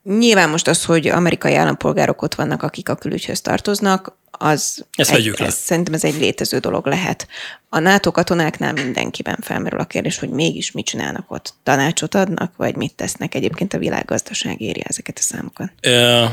[0.04, 5.28] Nyilván most az, hogy amerikai állampolgárok ott vannak, akik a külügyhöz tartoznak, az Ezt egy,
[5.38, 7.28] ez, szerintem ez egy létező dolog lehet.
[7.70, 11.54] A NATO katonáknál mindenkiben felmerül a kérdés, hogy mégis mit csinálnak ott.
[11.64, 13.36] Tanácsot adnak, vagy mit tesznek?
[13.36, 15.72] Egyébként a világgazdaság írja ezeket a számokat.
[15.82, 16.26] Ö,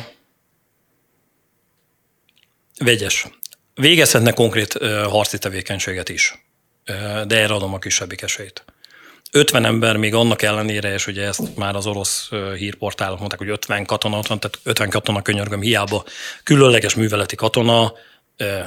[2.79, 3.27] vegyes.
[3.75, 6.45] Végezhetne konkrét ö, harci tevékenységet is,
[6.85, 8.65] ö, de erre adom a kisebbik esélyt.
[9.37, 13.85] 50 ember még annak ellenére, és ugye ezt már az orosz hírportálok mondták, hogy 50
[13.85, 16.05] katona ott van, tehát 50 katona könyörgöm, hiába
[16.43, 17.93] különleges műveleti katona,
[18.37, 18.67] eh,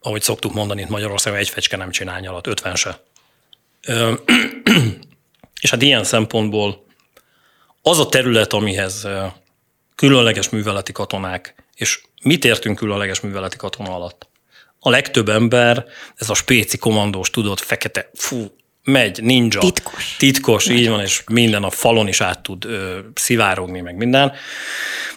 [0.00, 3.00] ahogy szoktuk mondani itt Magyarországon, egy fecske nem csinál nyalat, 50 se.
[5.60, 6.86] És hát ilyen szempontból
[7.82, 9.08] az a terület, amihez
[9.94, 14.28] különleges műveleti katonák, és mit értünk különleges műveleti katona alatt?
[14.80, 15.84] A legtöbb ember,
[16.16, 19.60] ez a spéci kommandós, tudod, fekete, fú, megy, ninja.
[19.60, 20.16] Titkos.
[20.18, 24.32] Titkos, így van, és minden a falon is át tud ö, szivárogni, meg minden.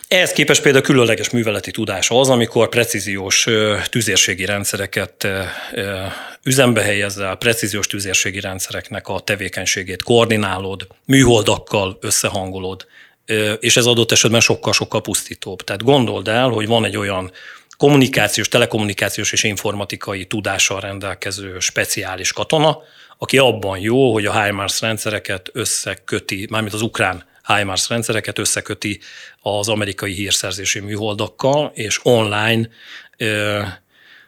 [0.08, 5.42] Ehhez képest például különleges műveleti tudása az, amikor precíziós ö, tüzérségi rendszereket ö,
[5.74, 6.02] ö,
[6.44, 12.86] üzembe helyezzel, precíziós tüzérségi rendszereknek a tevékenységét koordinálod, műholdakkal összehangolod,
[13.26, 15.62] ö, és ez adott esetben sokkal-sokkal pusztítóbb.
[15.62, 17.32] Tehát gondold el, hogy van egy olyan
[17.78, 22.78] kommunikációs, telekommunikációs és informatikai tudással rendelkező speciális katona,
[23.18, 29.00] aki abban jó, hogy a HIMARS rendszereket összeköti, mármint az ukrán HIMARS rendszereket összeköti
[29.42, 32.70] az amerikai hírszerzési műholdakkal, és online,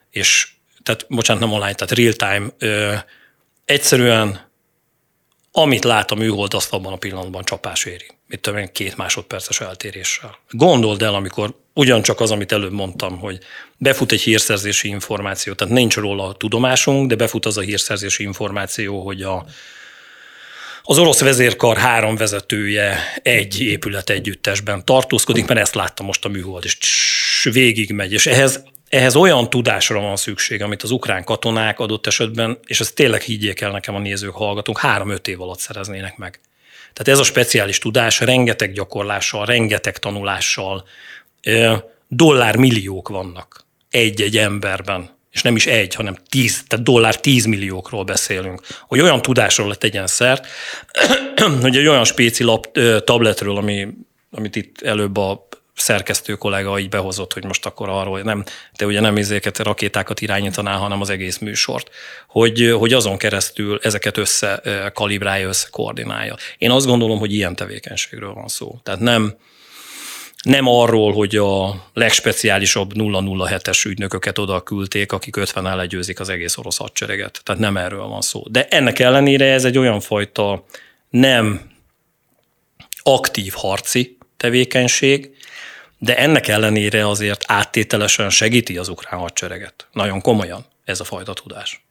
[0.10, 0.48] és
[0.84, 2.48] tehát, bocsánat, nem online, tehát real-time,
[3.66, 4.46] egyszerűen
[5.52, 8.17] amit lát a műhold, azt abban a pillanatban csapás éri.
[8.28, 10.38] Mit tudom én, két másodperces eltéréssel.
[10.50, 13.40] Gondold el, amikor ugyancsak az, amit előbb mondtam, hogy
[13.78, 19.06] befut egy hírszerzési információ, tehát nincs róla a tudomásunk, de befut az a hírszerzési információ,
[19.06, 19.46] hogy a,
[20.84, 26.64] az orosz vezérkar három vezetője egy épület együttesben tartózkodik, mert ezt látta most a műhold,
[26.64, 28.14] és végigmegy.
[28.14, 32.96] És ehhez ehhez olyan tudásra van szükség, amit az ukrán katonák adott esetben, és ezt
[32.96, 36.40] tényleg higgyék el nekem a nézők, hallgatók, három-öt év alatt szereznének meg.
[36.98, 40.88] Tehát ez a speciális tudás rengeteg gyakorlással, rengeteg tanulással,
[42.08, 49.00] dollármilliók vannak egy-egy emberben, és nem is egy, hanem tíz, tehát dollár tízmilliókról beszélünk, hogy
[49.00, 50.48] olyan tudásról tegyen szert,
[51.62, 53.88] hogy egy olyan spéci lap, tabletről, ami,
[54.32, 55.48] amit itt előbb a
[55.78, 60.78] szerkesztő kollega így behozott, hogy most akkor arról nem, te ugye nem izéket, rakétákat irányítanál,
[60.78, 61.90] hanem az egész műsort,
[62.28, 64.62] hogy, hogy azon keresztül ezeket össze
[64.94, 66.36] kalibrálja, össze koordinálja.
[66.58, 68.80] Én azt gondolom, hogy ilyen tevékenységről van szó.
[68.84, 69.36] Tehát nem,
[70.44, 76.78] nem arról, hogy a legspeciálisabb 007-es ügynököket oda küldték, akik 50 legyőzik az egész orosz
[76.78, 77.42] hadsereget.
[77.44, 78.44] Tehát nem erről van szó.
[78.50, 80.66] De ennek ellenére ez egy olyan fajta
[81.10, 81.62] nem
[83.04, 85.37] aktív harci tevékenység,
[85.98, 89.88] de ennek ellenére azért áttételesen segíti az ukrán hadsereget.
[89.92, 91.86] Nagyon komolyan ez a fajta tudás.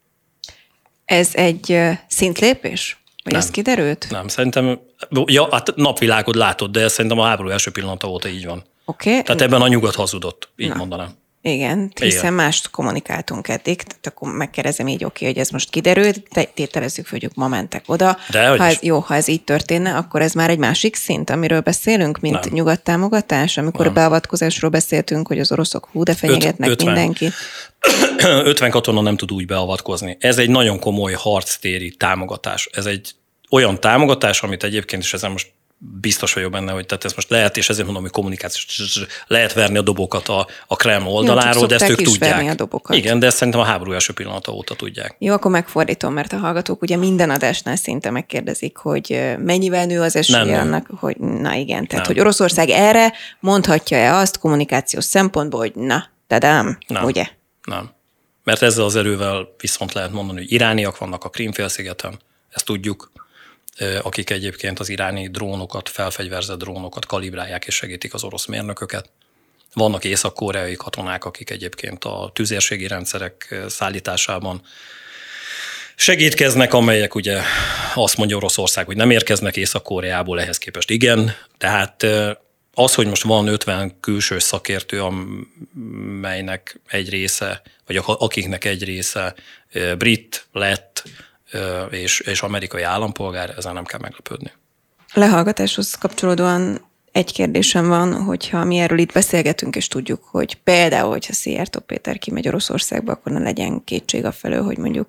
[1.04, 2.96] Ez egy szintlépés?
[3.22, 4.06] Vagy nem, ez kiderült?
[4.10, 4.80] Nem, szerintem,
[5.24, 8.64] ja, hát napvilágot látod, de szerintem a háború első pillanata óta így van.
[8.84, 9.10] Oké.
[9.10, 9.22] Okay.
[9.22, 10.74] Tehát ebben a nyugat hazudott, így Na.
[10.74, 11.14] mondanám.
[11.46, 12.32] Igen, hiszen Igen.
[12.32, 16.22] mást kommunikáltunk eddig, tehát akkor megkérdezem így, oké, hogy ez most kiderült,
[16.54, 18.18] tételezzük, hogy ők ma mentek oda.
[18.30, 21.60] De, ha ez, jó, ha ez így történne, akkor ez már egy másik szint, amiről
[21.60, 22.52] beszélünk, mint nem.
[22.52, 23.94] nyugat támogatás, amikor nem.
[23.94, 26.94] beavatkozásról beszéltünk, hogy az oroszok hú, de fenyegetnek Öt, 50.
[26.94, 27.32] mindenkit.
[28.44, 30.16] 50 katona nem tud úgy beavatkozni.
[30.20, 32.68] Ez egy nagyon komoly harctéri támogatás.
[32.72, 33.10] Ez egy
[33.50, 37.56] olyan támogatás, amit egyébként, és ezen most biztos vagyok benne, hogy tehát ez most lehet,
[37.56, 41.74] és ezért mondom, hogy kommunikációs, lehet verni a dobokat a, a Kreml oldaláról, Jó, de
[41.74, 42.50] ezt ők tudják.
[42.50, 42.96] A dobokat.
[42.96, 45.16] Igen, de ezt szerintem a háború első pillanata óta tudják.
[45.18, 50.16] Jó, akkor megfordítom, mert a hallgatók ugye minden adásnál szinte megkérdezik, hogy mennyivel nő az
[50.16, 52.14] esélye Nem annak, hogy na igen, tehát Nem.
[52.14, 57.04] hogy Oroszország erre mondhatja-e azt kommunikációs szempontból, hogy na, tadám, Nem.
[57.04, 57.26] ugye?
[57.64, 57.90] Nem.
[58.44, 62.18] Mert ezzel az erővel viszont lehet mondani, hogy irániak vannak a Krímfélszigeten,
[62.50, 63.12] ezt tudjuk,
[64.02, 69.10] akik egyébként az iráni drónokat, felfegyverzett drónokat kalibrálják és segítik az orosz mérnököket.
[69.74, 74.62] Vannak észak-koreai katonák, akik egyébként a tüzérségi rendszerek szállításában
[75.96, 77.40] segítkeznek, amelyek ugye
[77.94, 81.34] azt mondja Oroszország, hogy nem érkeznek Észak-Koreából, ehhez képest igen.
[81.58, 82.06] Tehát
[82.74, 89.34] az, hogy most van 50 külső szakértő, amelynek egy része, vagy akiknek egy része
[89.98, 91.04] brit, lett,
[91.90, 94.52] és, és amerikai állampolgár, ezen nem kell meglepődni.
[95.12, 101.32] Lehallgatáshoz kapcsolódóan egy kérdésem van, hogyha mi erről itt beszélgetünk, és tudjuk, hogy például, hogyha
[101.32, 105.08] Szijjártó Péter kimegy Oroszországba, akkor ne legyen kétség a felől, hogy mondjuk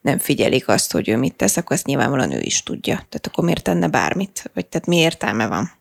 [0.00, 2.94] nem figyelik azt, hogy ő mit tesz, akkor azt nyilvánvalóan ő is tudja.
[2.94, 4.50] Tehát akkor miért tenne bármit?
[4.54, 5.72] Vagy tehát mi értelme van?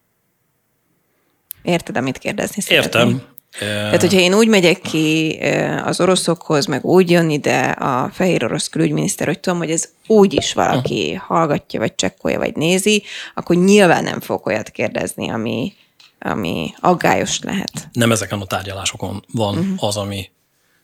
[1.62, 3.08] Érted, amit kérdezni szeretném?
[3.08, 3.33] Értem.
[3.60, 5.40] Tehát, hogyha én úgy megyek ki
[5.84, 10.34] az oroszokhoz, meg úgy jön ide a fehér orosz külügyminiszter, hogy tudom, hogy ez úgy
[10.34, 15.74] is valaki hallgatja, vagy csekkolja, vagy nézi, akkor nyilván nem fog olyat kérdezni, ami,
[16.20, 17.90] ami aggályos lehet.
[17.92, 19.84] Nem ezeken a tárgyalásokon van uh-huh.
[19.84, 20.30] az, ami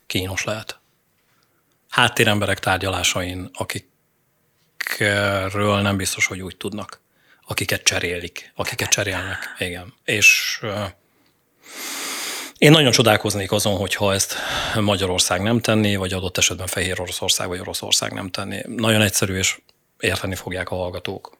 [0.07, 0.79] kínos lehet.
[1.89, 3.49] Háttéremberek tárgyalásain,
[4.87, 7.01] akikről nem biztos, hogy úgy tudnak,
[7.47, 9.55] akiket cserélik, akiket cserélnek.
[9.59, 9.93] Igen.
[10.03, 10.59] És
[12.59, 14.35] én nagyon csodálkoznék azon, hogyha ezt
[14.75, 18.63] Magyarország nem tenné, vagy adott esetben Fehér Oroszország vagy Oroszország nem tenné.
[18.67, 19.59] Nagyon egyszerű, és
[19.99, 21.37] érteni fogják a hallgatók.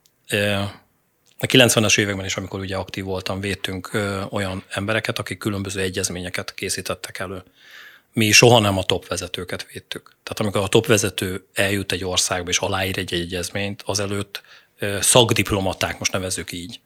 [1.39, 3.91] A 90-es években is, amikor ugye aktív voltam, védtünk
[4.29, 7.43] olyan embereket, akik különböző egyezményeket készítettek elő.
[8.13, 10.11] Mi soha nem a top vezetőket védtük.
[10.23, 14.41] Tehát amikor a top vezető eljut egy országba és aláír egy egyezményt, azelőtt
[14.99, 16.79] szakdiplomaták, most nevezzük így,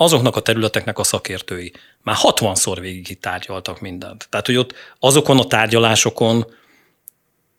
[0.00, 4.26] azoknak a területeknek a szakértői már 60-szor végig tárgyaltak mindent.
[4.30, 6.46] Tehát, hogy ott azokon a tárgyalásokon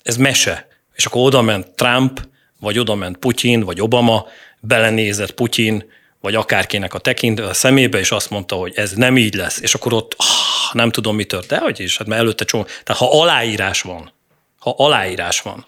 [0.03, 0.67] ez mese.
[0.93, 2.27] És akkor oda ment Trump,
[2.59, 4.25] vagy oda ment Putyin, vagy Obama,
[4.59, 9.33] belenézett Putyin, vagy akárkinek a tekint a szemébe, és azt mondta, hogy ez nem így
[9.33, 9.59] lesz.
[9.59, 11.47] És akkor ott ah, nem tudom, mi tört.
[11.47, 12.63] De hogy is, hát mert előtte csomó.
[12.63, 14.13] Tehát ha aláírás van,
[14.59, 15.65] ha aláírás van,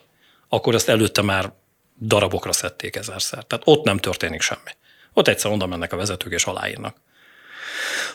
[0.50, 1.52] akkor ezt előtte már
[2.02, 3.44] darabokra szedték ezerszer.
[3.44, 4.72] Tehát ott nem történik semmi.
[5.14, 6.96] Ott egyszer oda mennek a vezetők és aláírnak.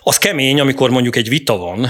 [0.03, 1.89] Az kemény, amikor mondjuk egy vita van,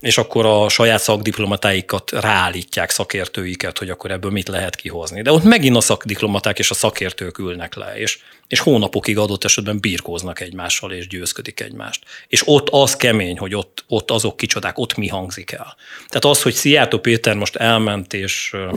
[0.00, 5.22] és akkor a saját szakdiplomatáikat ráállítják, szakértőiket, hogy akkor ebből mit lehet kihozni.
[5.22, 9.80] De ott megint a szakdiplomaták és a szakértők ülnek le, és, és hónapokig adott esetben
[9.80, 12.04] birkóznak egymással, és győzködik egymást.
[12.28, 15.76] És ott az kemény, hogy ott, ott azok kicsodák, ott mi hangzik el.
[16.06, 18.76] Tehát az, hogy Szijjártó Péter most elment, és ö,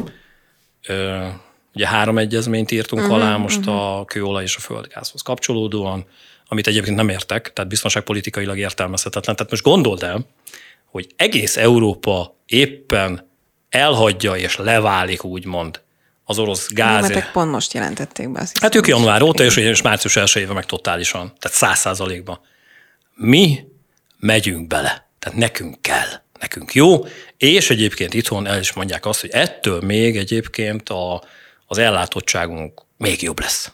[0.87, 1.27] ö,
[1.77, 3.99] ugye három egyezményt írtunk uh-huh, alá most uh-huh.
[3.99, 6.05] a kőolaj és a földgázhoz kapcsolódóan,
[6.47, 9.35] amit egyébként nem értek, tehát biztonságpolitikailag értelmezhetetlen.
[9.35, 10.25] Tehát most gondold el,
[10.85, 13.29] hogy egész Európa éppen
[13.69, 15.81] elhagyja és leválik, úgymond,
[16.23, 17.07] az orosz gáz.
[17.07, 18.47] Németek pont most jelentették be.
[18.61, 22.39] Hát ők január óta, és, és március első éve meg totálisan, tehát száz százalékban.
[23.13, 23.59] Mi
[24.19, 26.09] megyünk bele, tehát nekünk kell,
[26.39, 27.05] nekünk jó,
[27.37, 31.23] és egyébként itthon el is mondják azt, hogy ettől még egyébként a,
[31.67, 33.71] az ellátottságunk még jobb lesz.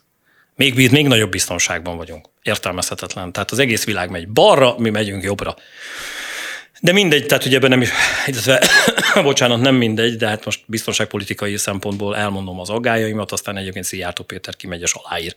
[0.55, 2.27] Még, még nagyobb biztonságban vagyunk.
[2.41, 3.31] Értelmezhetetlen.
[3.31, 5.55] Tehát az egész világ megy balra, mi megyünk jobbra.
[6.81, 7.89] De mindegy, tehát ugye ebben nem is,
[8.25, 8.67] illetve,
[9.23, 14.55] bocsánat, nem mindegy, de hát most biztonságpolitikai szempontból elmondom az aggájaimat, aztán egyébként Szijjártó Péter
[14.55, 15.35] kimegy és aláír.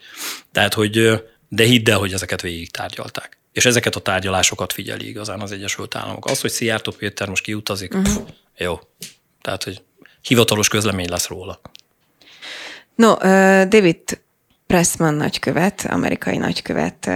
[0.52, 3.38] Tehát, hogy, de hidd el, hogy ezeket végig tárgyalták.
[3.52, 6.24] És ezeket a tárgyalásokat figyeli igazán az Egyesült Államok.
[6.26, 8.24] Az, hogy Szijjártó Péter most kiutazik, uh-huh.
[8.24, 8.80] pff, jó.
[9.42, 9.82] Tehát, hogy
[10.22, 11.60] hivatalos közlemény lesz róla.
[12.96, 13.14] No,
[13.68, 14.00] David
[14.66, 17.10] Pressman nagykövet, amerikai nagykövet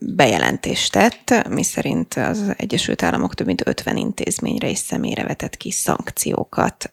[0.00, 6.92] bejelentést tett, miszerint az Egyesült Államok több mint 50 intézményre és személyre vetett ki szankciókat.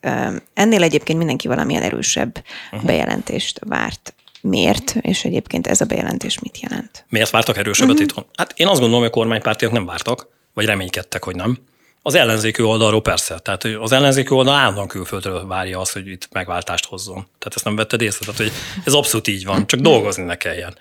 [0.53, 2.85] Ennél egyébként mindenki valamilyen erősebb uh-huh.
[2.85, 4.13] bejelentést várt.
[4.41, 4.95] Miért?
[5.01, 7.05] És egyébként ez a bejelentés mit jelent?
[7.09, 8.09] Miért vártak erősebbet uh-huh.
[8.09, 8.25] itthon?
[8.35, 11.57] Hát én azt gondolom, hogy a kormánypártiak nem vártak, vagy reménykedtek, hogy nem.
[12.01, 13.39] Az ellenzékű oldalról persze.
[13.39, 17.15] Tehát az ellenzékű oldal állandóan külföldről várja azt, hogy itt megváltást hozzon.
[17.15, 18.25] Tehát ezt nem vetted észre?
[18.25, 18.51] Tehát, hogy
[18.85, 20.77] ez abszolút így van, csak dolgozni ne kelljen.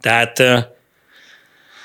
[0.00, 0.42] Tehát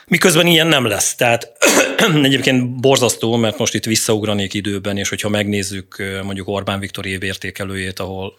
[0.08, 1.16] Miközben ilyen nem lesz.
[1.16, 1.52] Tehát
[2.24, 8.38] egyébként borzasztó, mert most itt visszaugranék időben, és hogyha megnézzük mondjuk Orbán Viktor évértékelőjét, ahol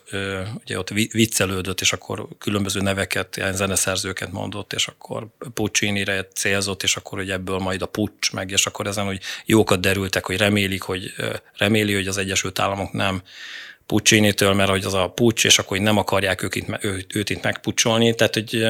[0.61, 6.96] ugye ott viccelődött, és akkor különböző neveket, ilyen zeneszerzőket mondott, és akkor Puccini-re célzott, és
[6.96, 10.83] akkor hogy ebből majd a pucs meg, és akkor ezen, hogy jókat derültek, hogy remélik,
[10.83, 11.12] hogy
[11.57, 13.22] reméli, hogy az Egyesült Államok nem
[13.87, 17.31] Puccini-től, mert hogy az a pucs, és akkor hogy nem akarják ők itt, őt, őt
[17.31, 18.14] itt megpucsolni.
[18.14, 18.66] Tehát, hogy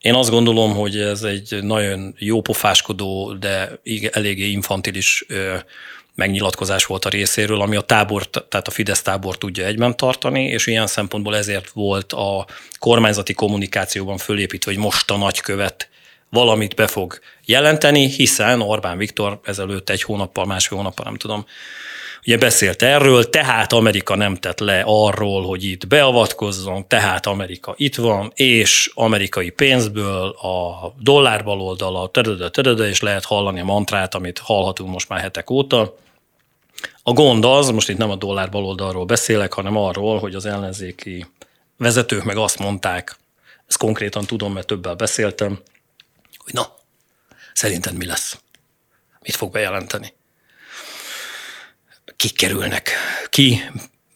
[0.00, 5.26] én azt gondolom, hogy ez egy nagyon jó pofáskodó, de eléggé infantilis
[6.14, 10.66] megnyilatkozás volt a részéről, ami a tábor, tehát a Fidesz tábor tudja egyben tartani, és
[10.66, 12.46] ilyen szempontból ezért volt a
[12.78, 15.88] kormányzati kommunikációban fölépítve, hogy most a nagykövet
[16.30, 21.46] valamit be fog jelenteni, hiszen Orbán Viktor ezelőtt egy hónappal, másfél hónappal, nem tudom,
[22.26, 27.94] ugye beszélt erről, tehát Amerika nem tett le arról, hogy itt beavatkozzon, tehát Amerika itt
[27.94, 34.38] van, és amerikai pénzből a dollár baloldala, tedede, tedede, és lehet hallani a mantrát, amit
[34.38, 35.96] hallhatunk most már hetek óta.
[37.02, 41.26] A gond az, most itt nem a dollár baloldalról beszélek, hanem arról, hogy az ellenzéki
[41.76, 43.16] vezetők meg azt mondták,
[43.66, 45.60] ezt konkrétan tudom, mert többel beszéltem,
[46.44, 46.74] hogy na,
[47.52, 48.38] szerinted mi lesz?
[49.20, 50.12] Mit fog bejelenteni?
[52.20, 52.90] Kik kerülnek,
[53.28, 53.62] ki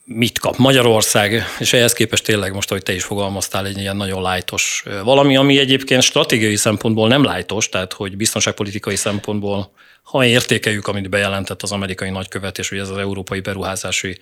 [0.03, 4.21] mit kap Magyarország, és ehhez képest tényleg most, hogy te is fogalmaztál, egy ilyen nagyon
[4.21, 9.71] lájtos valami, ami egyébként stratégiai szempontból nem lájtos, tehát hogy biztonságpolitikai szempontból,
[10.03, 14.17] ha értékeljük, amit bejelentett az amerikai nagykövet, és hogy ez az Európai Beruházási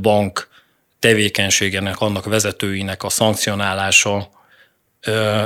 [0.00, 0.48] Bank
[0.98, 4.30] tevékenységének, annak vezetőinek a szankcionálása,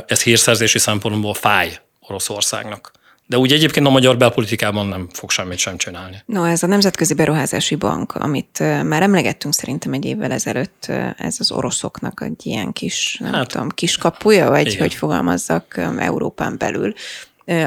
[0.07, 2.93] ez hírszerzési szempontból fáj Oroszországnak.
[3.27, 6.23] De úgy egyébként a magyar belpolitikában nem fog semmit sem csinálni.
[6.27, 11.53] No, ez a Nemzetközi Beruházási Bank, amit már emlegettünk szerintem egy évvel ezelőtt, ez az
[11.53, 14.79] oroszoknak egy ilyen kis, nem hát, tudom, kis kapuja, vagy igen.
[14.79, 16.93] hogy fogalmazzak Európán belül,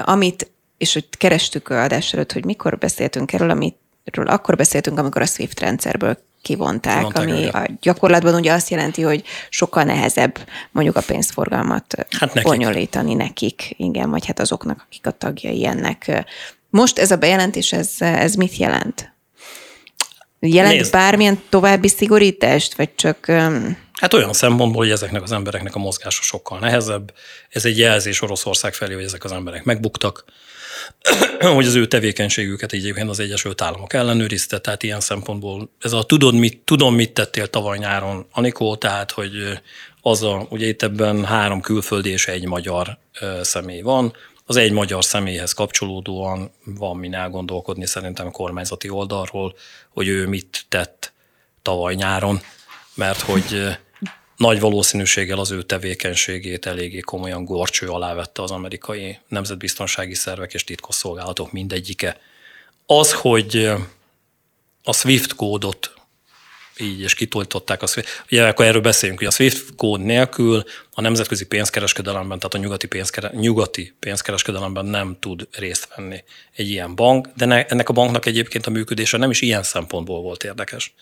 [0.03, 3.75] amit, és hogy kerestük a adás előtt, hogy mikor beszéltünk erről, amit
[4.11, 9.01] Ről akkor beszéltünk, amikor a SWIFT rendszerből kivonták, Kivonták ami a gyakorlatban ugye azt jelenti,
[9.01, 10.37] hogy sokkal nehezebb
[10.71, 12.43] mondjuk a pénzforgalmat hát nekik.
[12.43, 16.25] bonyolítani nekik, igen, vagy hát azoknak, akik a tagjai ennek.
[16.69, 19.11] Most ez a bejelentés, ez, ez mit jelent?
[20.39, 20.91] Jelent Nézd.
[20.91, 23.25] bármilyen további szigorítást, vagy csak...
[23.93, 27.13] Hát olyan szempontból, hogy ezeknek az embereknek a mozgása sokkal nehezebb.
[27.49, 30.25] Ez egy jelzés Oroszország felé, hogy ezek az emberek megbuktak
[31.55, 36.35] hogy az ő tevékenységüket egyébként az Egyesült Államok ellenőrizte, tehát ilyen szempontból ez a tudod,
[36.35, 39.31] mit, tudom, mit tettél tavaly nyáron, Anikó, tehát, hogy
[40.01, 42.97] az a, ugye itt ebben három külföldi és egy magyar
[43.41, 44.13] személy van,
[44.45, 49.55] az egy magyar személyhez kapcsolódóan van min elgondolkodni szerintem a kormányzati oldalról,
[49.89, 51.13] hogy ő mit tett
[51.61, 52.41] tavaly nyáron,
[52.93, 53.77] mert hogy
[54.37, 60.63] nagy valószínűséggel az ő tevékenységét eléggé komolyan gorcső alá vette az amerikai nemzetbiztonsági szervek és
[60.63, 62.19] titkosszolgálatok mindegyike.
[62.85, 63.71] Az, hogy
[64.83, 65.97] a SWIFT kódot
[66.79, 68.23] így, és kitoltották a SWIFT.
[68.31, 70.63] Ugye akkor erről beszélünk, hogy a SWIFT kód nélkül
[70.93, 76.23] a nemzetközi pénzkereskedelemben, tehát a nyugati, pénzkere, nyugati pénzkereskedelemben nem tud részt venni
[76.55, 80.21] egy ilyen bank, de ne, ennek a banknak egyébként a működése nem is ilyen szempontból
[80.21, 80.93] volt érdekes.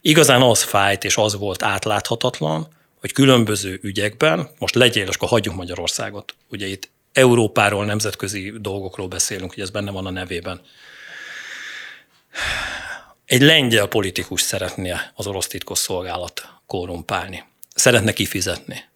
[0.00, 2.68] Igazán az fájt, és az volt átláthatatlan,
[3.00, 6.34] hogy különböző ügyekben, most legyél, és akkor hagyjuk Magyarországot.
[6.50, 10.60] Ugye itt Európáról, nemzetközi dolgokról beszélünk, hogy ez benne van a nevében.
[13.26, 17.44] Egy lengyel politikus szeretné az orosz titkosszolgálat korrumpálni.
[17.74, 18.88] Szeretne kifizetni.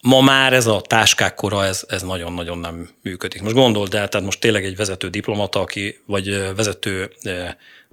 [0.00, 3.42] Ma már ez a táskák kora, ez, ez nagyon-nagyon nem működik.
[3.42, 7.12] Most gondold el, tehát most tényleg egy vezető diplomata, aki, vagy vezető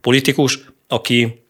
[0.01, 1.42] politikus, aki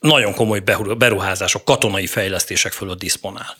[0.00, 0.60] nagyon komoly
[0.98, 3.56] beruházások, katonai fejlesztések fölött diszponál.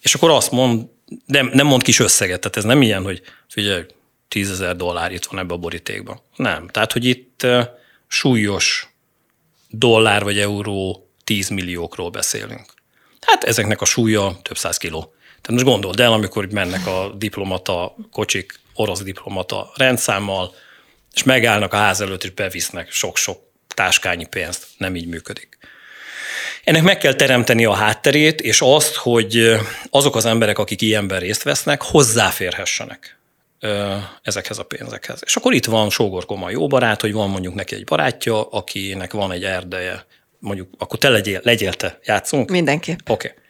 [0.00, 0.86] És akkor azt mond,
[1.26, 3.84] nem, nem mond kis összeget, tehát ez nem ilyen, hogy figyelj,
[4.28, 6.20] tízezer dollár itt van ebbe a borítékban.
[6.36, 6.68] Nem.
[6.68, 7.46] Tehát, hogy itt
[8.06, 8.88] súlyos
[9.68, 12.64] dollár vagy euró 10 milliókról beszélünk.
[13.20, 15.14] Hát ezeknek a súlya több száz kiló.
[15.40, 20.54] Tehát most gondold el, amikor mennek a diplomata kocsik, orosz diplomata rendszámmal,
[21.14, 23.38] és megállnak a ház előtt, és bevisznek sok-sok
[23.74, 24.66] táskányi pénzt.
[24.78, 25.55] Nem így működik.
[26.66, 29.56] Ennek meg kell teremteni a hátterét, és azt, hogy
[29.90, 33.18] azok az emberek, akik ilyenben részt vesznek, hozzáférhessenek
[34.22, 35.20] ezekhez a pénzekhez.
[35.24, 39.12] És akkor itt van Sógor Koma jó barát, hogy van mondjuk neki egy barátja, akinek
[39.12, 40.06] van egy erdeje,
[40.38, 42.50] mondjuk akkor te legyél, legyél te, játszunk?
[42.50, 42.98] Mindenképp.
[43.08, 43.28] Oké.
[43.28, 43.42] Okay.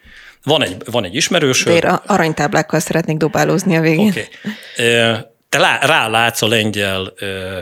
[0.43, 1.63] Van egy, van egy ismerős.
[1.63, 4.09] De én aranytáblákkal szeretnék dobálózni a végén.
[4.09, 4.29] Oké.
[4.77, 5.21] Okay.
[5.49, 7.13] Te rálátsz a lengyel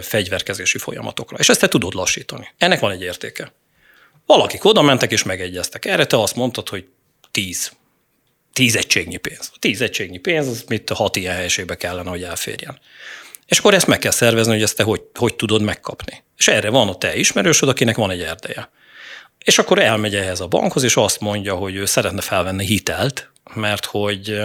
[0.03, 2.49] fegyverkezési folyamatokra, és ezt te tudod lassítani.
[2.59, 3.53] Ennek van egy értéke.
[4.27, 5.85] Valakik oda mentek és megegyeztek.
[5.85, 6.87] Erre te azt mondtad, hogy
[7.31, 7.73] tíz.
[8.53, 9.53] Tíz egységnyi pénz.
[9.59, 12.79] Tíz egységnyi pénz, az mit hat ilyen helyiségbe kellene, hogy elférjen.
[13.47, 16.23] És akkor ezt meg kell szervezni, hogy ezt te hogy, hogy tudod megkapni.
[16.37, 18.71] És erre van a te ismerősöd, akinek van egy erdeje.
[19.45, 23.85] És akkor elmegy ehhez a bankhoz, és azt mondja, hogy ő szeretne felvenni hitelt, mert
[23.85, 24.43] hogy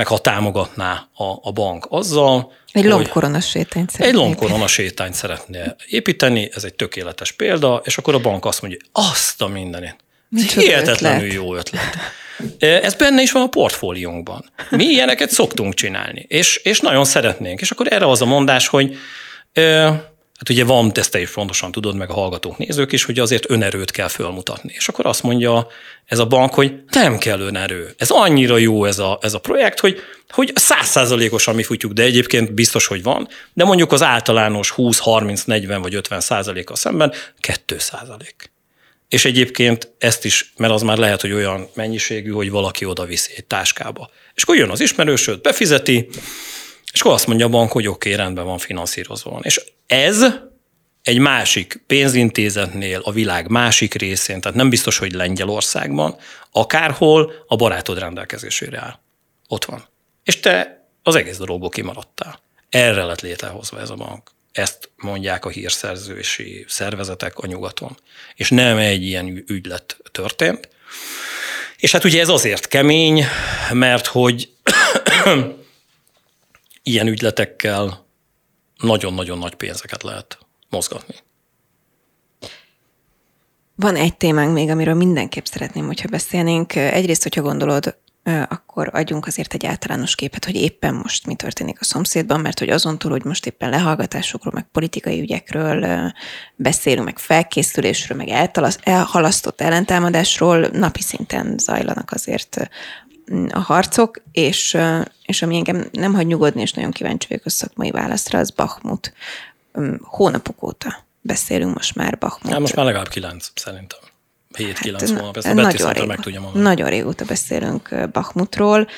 [0.00, 4.12] meg ha támogatná a, a bank azzal, egy lombkorona sétányt szeretné.
[4.12, 8.78] Egy lombkorona sétányt szeretne építeni, ez egy tökéletes példa, és akkor a bank azt mondja,
[8.92, 9.96] azt a mindenét.
[10.54, 11.42] Hihetetlenül ötlet.
[11.42, 11.96] jó ötlet.
[12.82, 14.50] Ez benne is van a portfóliónkban.
[14.70, 17.60] Mi ilyeneket szoktunk csinálni, és, és nagyon szeretnénk.
[17.60, 18.96] És akkor erre az a mondás, hogy
[20.40, 23.50] hát ugye van, ezt te is fontosan tudod, meg a hallgatók, nézők is, hogy azért
[23.50, 24.72] önerőt kell fölmutatni.
[24.76, 25.66] És akkor azt mondja
[26.06, 27.94] ez a bank, hogy nem kell önerő.
[27.96, 32.52] Ez annyira jó ez a, ez a projekt, hogy hogy százszázalékosan mi futjuk, de egyébként
[32.52, 37.78] biztos, hogy van, de mondjuk az általános 20, 30, 40 vagy 50 százaléka szemben 2
[37.78, 38.50] százalék.
[39.08, 43.32] És egyébként ezt is, mert az már lehet, hogy olyan mennyiségű, hogy valaki oda viszi
[43.36, 44.10] egy táskába.
[44.34, 46.08] És akkor jön az ismerősöd, befizeti,
[46.92, 49.40] és akkor azt mondja a bank, hogy oké, okay, rendben van finanszírozva.
[49.42, 50.24] És ez
[51.02, 56.16] egy másik pénzintézetnél, a világ másik részén, tehát nem biztos, hogy Lengyelországban,
[56.50, 58.98] akárhol a barátod rendelkezésére áll.
[59.48, 59.88] Ott van.
[60.24, 62.40] És te az egész dologból kimaradtál.
[62.68, 64.30] Erre lett létrehozva ez a bank.
[64.52, 67.96] Ezt mondják a hírszerzősi szervezetek a nyugaton.
[68.34, 70.68] És nem egy ilyen ügylet történt.
[71.76, 73.24] És hát ugye ez azért kemény,
[73.72, 74.48] mert hogy
[76.90, 78.06] ilyen ügyletekkel
[78.76, 80.38] nagyon-nagyon nagy pénzeket lehet
[80.68, 81.14] mozgatni.
[83.74, 86.74] Van egy témánk még, amiről mindenképp szeretném, hogyha beszélnénk.
[86.74, 87.98] Egyrészt, hogyha gondolod,
[88.48, 92.70] akkor adjunk azért egy általános képet, hogy éppen most mi történik a szomszédban, mert hogy
[92.70, 96.12] azon túl, hogy most éppen lehallgatásokról, meg politikai ügyekről
[96.56, 98.28] beszélünk, meg felkészülésről, meg
[98.82, 102.70] elhalasztott ellentámadásról, napi szinten zajlanak azért
[103.50, 104.78] a harcok, és,
[105.26, 109.12] és ami engem nem hagy nyugodni, és nagyon kíváncsi vagyok a szakmai válaszra, az Bachmut.
[110.02, 112.52] Hónapok óta beszélünk most már Bachmut.
[112.52, 113.98] Hát most már legalább kilenc, szerintem.
[114.58, 116.64] 7-9 hát, hónap, ezt a nagyon régó, meg tudja mondani.
[116.64, 118.88] Nagyon régóta beszélünk Bachmutról,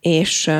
[0.00, 0.50] és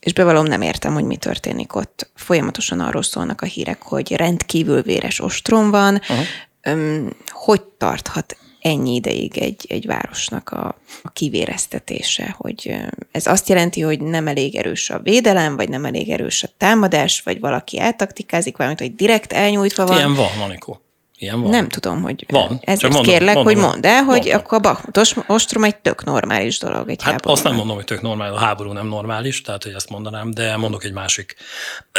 [0.00, 2.10] és bevallom nem értem, hogy mi történik ott.
[2.14, 5.94] Folyamatosan arról szólnak a hírek, hogy rendkívül véres ostrom van.
[5.94, 7.08] Uh-huh.
[7.30, 8.36] Hogy tarthat
[8.66, 12.76] ennyi ideig egy, egy városnak a, a kivéreztetése, hogy
[13.10, 17.20] ez azt jelenti, hogy nem elég erős a védelem, vagy nem elég erős a támadás,
[17.20, 19.96] vagy valaki eltaktikázik valamit, hogy direkt elnyújtva van.
[19.96, 20.80] Ilyen van, Manikó.
[21.18, 21.50] Ilyen van.
[21.50, 22.58] Nem tudom, hogy Van.
[22.62, 24.38] ezért Csak mondom- kérlek, mondom, hogy mondd el, hogy mondom.
[24.38, 27.32] akkor a Bakhmutos ostrom egy tök normális dolog egy Hát háborúban.
[27.32, 30.56] azt nem mondom, hogy tök normális, a háború nem normális, tehát hogy ezt mondanám, de
[30.56, 31.34] mondok egy másik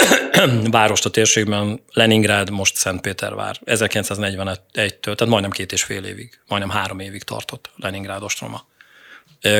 [0.71, 6.99] várost a térségben, Leningrád, most Szentpétervár, 1941-től, tehát majdnem két és fél évig, majdnem három
[6.99, 8.65] évig tartott Leningrád ostroma.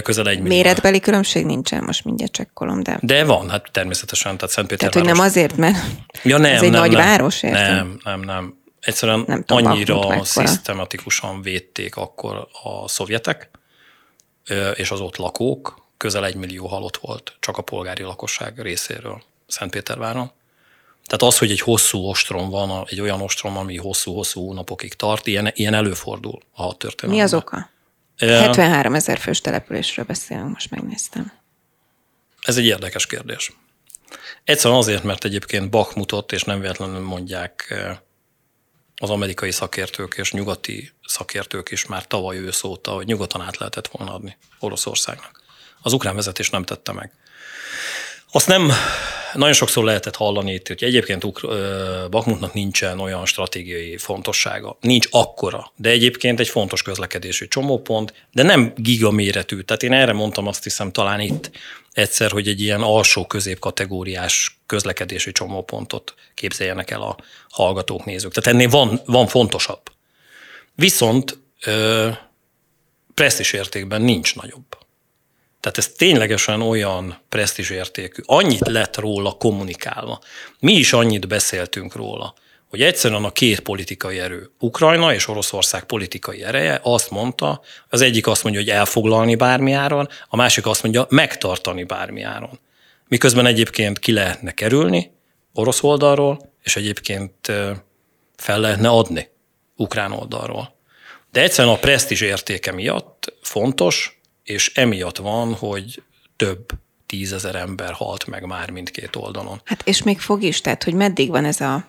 [0.04, 0.56] Közel egy millió.
[0.56, 2.98] Méretbeli különbség nincsen, most mindjárt csekkolom, de...
[3.02, 5.04] De van, hát természetesen, tehát Tehát, Szentpétervár.
[5.04, 5.78] hogy nem azért, mert
[6.24, 7.02] Ja, nem, ez egy nem, nagy nem.
[7.02, 7.76] város, érted?
[7.76, 8.58] Nem, nem, nem.
[8.88, 13.50] Egyszerűen Nem tudom, annyira szisztematikusan védték akkor a szovjetek,
[14.76, 20.32] és az ott lakók, közel egy millió halott volt csak a polgári lakosság részéről Szentpéterváron.
[21.06, 25.52] Tehát az, hogy egy hosszú ostrom van, egy olyan ostrom, ami hosszú-hosszú hónapokig tart, ilyen,
[25.54, 27.30] ilyen előfordul a hadtörténelemben.
[27.30, 27.70] Mi az oka?
[28.20, 31.32] Ö, 73 ezer fős településről beszélünk, most megnéztem.
[32.42, 33.52] Ez egy érdekes kérdés.
[34.44, 37.74] Egyszerűen azért, mert egyébként Bakhmutot, és nem véletlenül mondják
[38.98, 43.88] az amerikai szakértők és nyugati szakértők is már tavaly ősz óta, hogy nyugodtan át lehetett
[43.88, 45.42] volna adni Oroszországnak.
[45.82, 47.12] Az ukrán vezetés nem tette meg.
[48.32, 48.72] Azt nem,
[49.34, 54.78] nagyon sokszor lehetett hallani itt, hogy egyébként Ukr- ö, Bakhmutnak nincsen olyan stratégiai fontossága.
[54.82, 59.62] Nincs akkora, de egyébként egy fontos közlekedési csomópont, de nem gigaméretű.
[59.62, 61.52] Tehát én erre mondtam azt hiszem talán itt
[61.98, 67.18] egyszer, hogy egy ilyen alsó középkategóriás közlekedési csomópontot képzeljenek el a
[67.50, 68.34] hallgatók, nézők.
[68.34, 69.82] Tehát ennél van, van fontosabb.
[70.76, 72.10] Viszont ö,
[73.14, 74.78] presztis értékben nincs nagyobb.
[75.60, 78.22] Tehát ez ténylegesen olyan presztis értékű.
[78.26, 80.22] Annyit lett róla kommunikálva.
[80.60, 82.34] Mi is annyit beszéltünk róla,
[82.70, 88.28] hogy egyszerűen a két politikai erő, Ukrajna és Oroszország politikai ereje azt mondta, az egyik
[88.28, 92.60] azt mondja, hogy elfoglalni bármi áron, a másik azt mondja, megtartani bármi áron.
[93.08, 95.12] Miközben egyébként ki lehetne kerülni
[95.54, 97.52] orosz oldalról, és egyébként
[98.36, 99.30] fel lehetne adni
[99.76, 100.76] ukrán oldalról.
[101.32, 106.04] De egyszerűen a presztízs értéke miatt fontos, és emiatt van, hogy
[106.36, 106.66] több
[107.06, 109.62] tízezer ember halt meg már mindkét oldalon.
[109.64, 111.88] Hát és még fog is, tehát hogy meddig van ez a,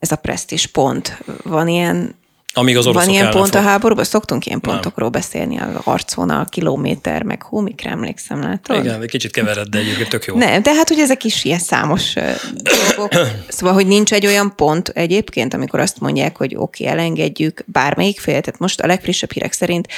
[0.00, 1.22] ez a presztis pont?
[1.42, 2.18] Van ilyen,
[2.52, 4.04] Amíg az van ilyen pont a fog- háborúban?
[4.04, 8.84] Szoktunk ilyen pontokról beszélni, a harcvonal, kilométer, meg hú, mikre emlékszem, látod?
[8.84, 10.36] Igen, egy kicsit kevered, de egyébként tök jó.
[10.36, 12.14] Nem, de hát, hogy ezek is ilyen számos
[12.96, 13.12] dolgok.
[13.48, 18.20] Szóval, hogy nincs egy olyan pont egyébként, amikor azt mondják, hogy oké, okay, elengedjük bármelyik
[18.20, 18.40] fél.
[18.40, 19.88] Tehát most a legfrissebb hírek szerint,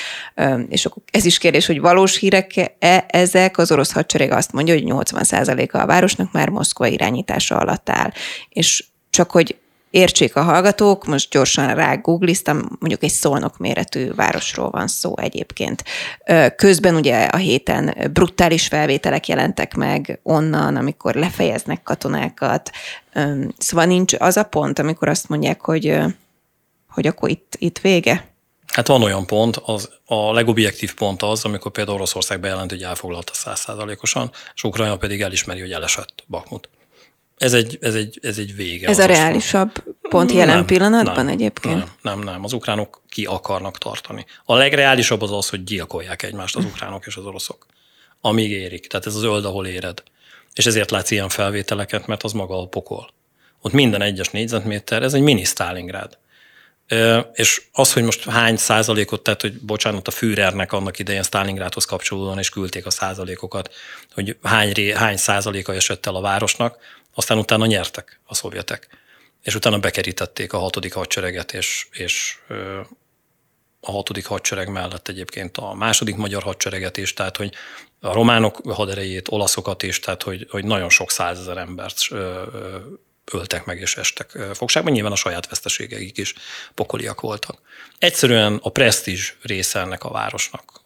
[0.68, 4.84] és akkor ez is kérdés, hogy valós hírek-e ezek, az orosz hadsereg azt mondja, hogy
[4.86, 8.12] 80%-a a városnak már Moszkva irányítása alatt áll.
[8.48, 9.56] És csak hogy
[9.92, 15.84] értsék a hallgatók, most gyorsan rá googliztam, mondjuk egy szolnok méretű városról van szó egyébként.
[16.56, 22.70] Közben ugye a héten brutális felvételek jelentek meg onnan, amikor lefejeznek katonákat.
[23.58, 25.98] Szóval nincs az a pont, amikor azt mondják, hogy,
[26.88, 28.30] hogy akkor itt, itt vége.
[28.66, 33.34] Hát van olyan pont, az, a legobjektív pont az, amikor például Oroszország bejelent, hogy elfoglalta
[33.34, 36.68] százszázalékosan, és Ukrajna pedig elismeri, hogy elesett Bakmut.
[37.42, 38.88] Ez egy, ez egy, ez egy vége.
[38.88, 39.72] Ez a reálisabb
[40.08, 41.74] pont jelen Nem, pillanatban nem, egyébként?
[41.74, 42.44] Nem, nem, nem.
[42.44, 44.26] Az ukránok ki akarnak tartani.
[44.44, 47.66] A legreálisabb az az, hogy gyilkolják egymást az ukránok és az oroszok.
[48.20, 48.86] Amíg érik.
[48.86, 50.02] Tehát ez az öld, ahol éred.
[50.54, 53.10] És ezért látsz ilyen felvételeket, mert az maga a pokol.
[53.60, 56.18] Ott minden egyes négyzetméter, ez egy mini Stalingrad.
[57.32, 62.38] És az, hogy most hány százalékot, tehát hogy bocsánat, a Führernek annak idején Stalingrádhoz kapcsolódóan
[62.38, 63.74] is küldték a százalékokat,
[64.14, 66.76] hogy hány, hány százaléka esett el a városnak,
[67.14, 68.88] aztán utána nyertek a szovjetek.
[69.42, 72.38] És utána bekerítették a hatodik hadsereget, és, és
[73.80, 77.52] a hatodik hadsereg mellett egyébként a második magyar hadsereget is, tehát hogy
[78.00, 82.08] a románok haderejét, olaszokat is, tehát hogy, hogy nagyon sok százezer embert
[83.32, 86.34] öltek meg és estek ö, fogságban, nyilván a saját veszteségeik is
[86.74, 87.60] pokoliak voltak.
[87.98, 90.80] Egyszerűen a presztízs része ennek a városnak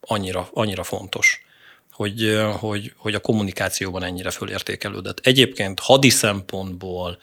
[0.00, 1.44] annyira, annyira fontos,
[1.92, 5.18] hogy, hogy, hogy a kommunikációban ennyire fölértékelődött.
[5.26, 7.18] Egyébként hadi szempontból,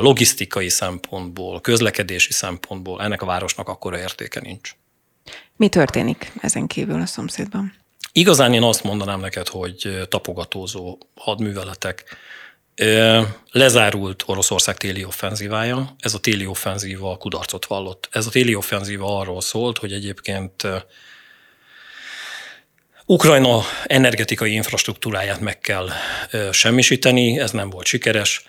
[0.00, 4.76] logisztikai szempontból, közlekedési szempontból ennek a városnak akkora értéke nincs.
[5.56, 7.74] Mi történik ezen kívül a szomszédban?
[8.12, 12.16] Igazán én azt mondanám neked, hogy tapogatózó hadműveletek.
[13.50, 15.94] Lezárult Oroszország téli offenzívája.
[15.98, 18.08] Ez a téli offenzíva kudarcot vallott.
[18.10, 20.62] Ez a téli offenzíva arról szólt, hogy egyébként
[23.08, 25.88] Ukrajna energetikai infrastruktúráját meg kell
[26.52, 28.44] semmisíteni, ez nem volt sikeres,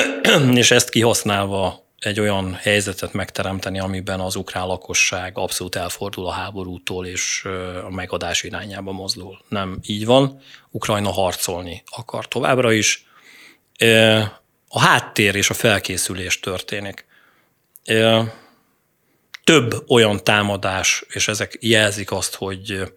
[0.54, 7.06] és ezt kihasználva egy olyan helyzetet megteremteni, amiben az ukrán lakosság abszolút elfordul a háborútól,
[7.06, 7.44] és
[7.84, 9.38] a megadás irányába mozdul.
[9.48, 10.40] Nem így van.
[10.70, 13.06] Ukrajna harcolni akar továbbra is.
[14.68, 17.06] A háttér és a felkészülés történik.
[19.44, 22.92] több olyan támadás, és ezek jelzik azt, hogy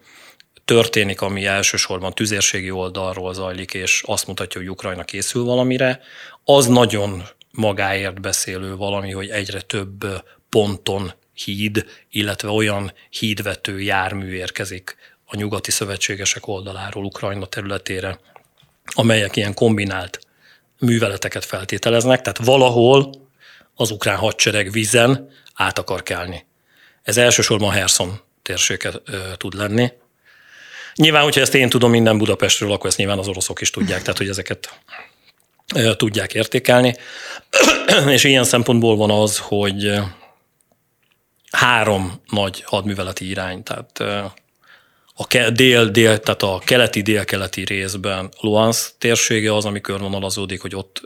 [0.69, 6.01] történik, ami elsősorban tüzérségi oldalról zajlik, és azt mutatja, hogy Ukrajna készül valamire,
[6.43, 10.05] az nagyon magáért beszélő valami, hogy egyre több
[10.49, 14.95] ponton híd, illetve olyan hídvető jármű érkezik
[15.25, 18.19] a nyugati szövetségesek oldaláról Ukrajna területére,
[18.85, 20.19] amelyek ilyen kombinált
[20.79, 23.27] műveleteket feltételeznek, tehát valahol
[23.75, 26.45] az ukrán hadsereg vízen át akar kelni.
[27.03, 29.01] Ez elsősorban Herson térséget
[29.37, 29.91] tud lenni.
[30.99, 34.17] Nyilván, hogyha ezt én tudom minden Budapestről, akkor ezt nyilván az oroszok is tudják, tehát
[34.17, 34.79] hogy ezeket
[35.75, 36.95] ö, tudják értékelni.
[38.15, 39.99] És ilyen szempontból van az, hogy
[41.51, 43.99] három nagy hadműveleti irány, tehát
[45.15, 51.01] a dél-dél, tehát a keleti-dél-keleti részben Luhansk térsége az, ami körvonalazódik, hogy ott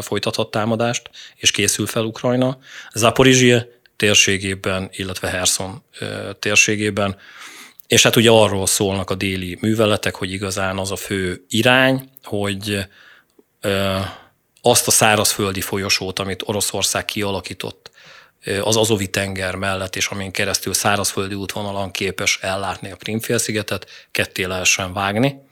[0.00, 2.58] folytathat támadást, és készül fel Ukrajna.
[2.94, 5.82] Zaporizsia térségében, illetve Herson
[6.38, 7.16] térségében.
[7.92, 12.86] És hát ugye arról szólnak a déli műveletek, hogy igazán az a fő irány, hogy
[14.62, 17.90] azt a szárazföldi folyosót, amit Oroszország kialakított
[18.60, 24.92] az Azovi tenger mellett, és amin keresztül szárazföldi útvonalon képes ellátni a Krimfélszigetet, ketté lehessen
[24.92, 25.42] vágni.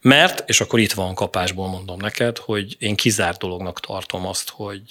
[0.00, 4.82] Mert, és akkor itt van kapásból mondom neked, hogy én kizárt dolognak tartom azt, hogy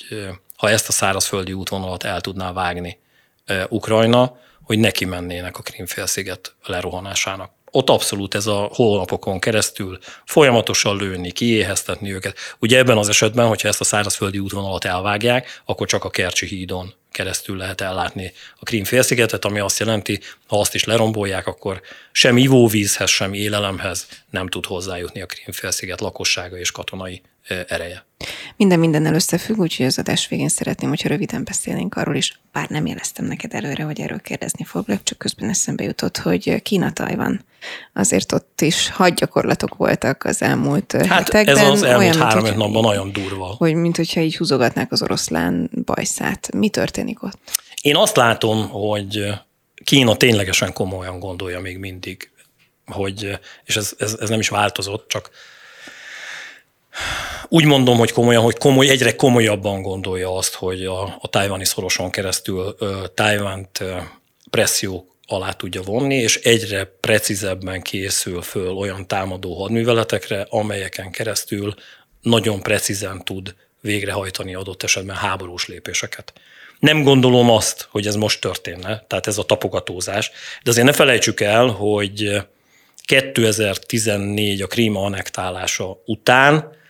[0.58, 3.02] ha ezt a szárazföldi útvonalat el tudná vágni
[3.70, 7.52] Ukrajna, hogy neki mennének a Krimfélsziget lerohanásának.
[7.72, 12.38] Ott abszolút ez a hónapokon keresztül folyamatosan lőni, kiéheztetni őket.
[12.60, 16.94] Ugye ebben az esetben, hogyha ezt a szárazföldi útvonalat elvágják, akkor csak a Kercsi hídon
[17.12, 21.82] keresztül lehet ellátni a Krím félszigetet, ami azt jelenti, ha azt is lerombolják, akkor
[22.12, 28.06] sem ivóvízhez, sem élelemhez nem tud hozzájutni a Krím félsziget lakossága és katonai ereje.
[28.58, 32.86] Minden mindennel összefügg, úgyhogy az adás végén szeretném, hogyha röviden beszélnénk arról is, bár nem
[32.86, 37.46] jeleztem neked előre, hogy erről kérdezni foglak, csak közben eszembe jutott, hogy Kína Tajvan.
[37.94, 41.58] Azért ott is hadgyakorlatok voltak az elmúlt hát hetekben.
[41.58, 43.46] ez az elmúlt olyan, három mint, napban nagyon durva.
[43.46, 46.54] Hogy mint hogyha így húzogatnák az oroszlán bajszát.
[46.54, 47.40] Mi történik ott?
[47.82, 49.26] Én azt látom, hogy
[49.84, 52.32] Kína ténylegesen komolyan gondolja még mindig,
[52.86, 55.30] hogy, és ez, ez, ez nem is változott, csak
[57.48, 62.10] úgy mondom, hogy komolyan, hogy komoly, egyre komolyabban gondolja azt, hogy a, a tájvani szoroson
[62.10, 62.76] keresztül
[63.14, 63.84] Tájvánt
[64.50, 71.74] presszió alá tudja vonni, és egyre precízebben készül föl olyan támadó hadműveletekre, amelyeken keresztül
[72.22, 76.34] nagyon precízen tud végrehajtani adott esetben háborús lépéseket.
[76.80, 80.32] Nem gondolom azt, hogy ez most történne, tehát ez a tapogatózás,
[80.64, 82.42] de azért ne felejtsük el, hogy
[83.06, 86.82] 2014 a Kríma annektálása után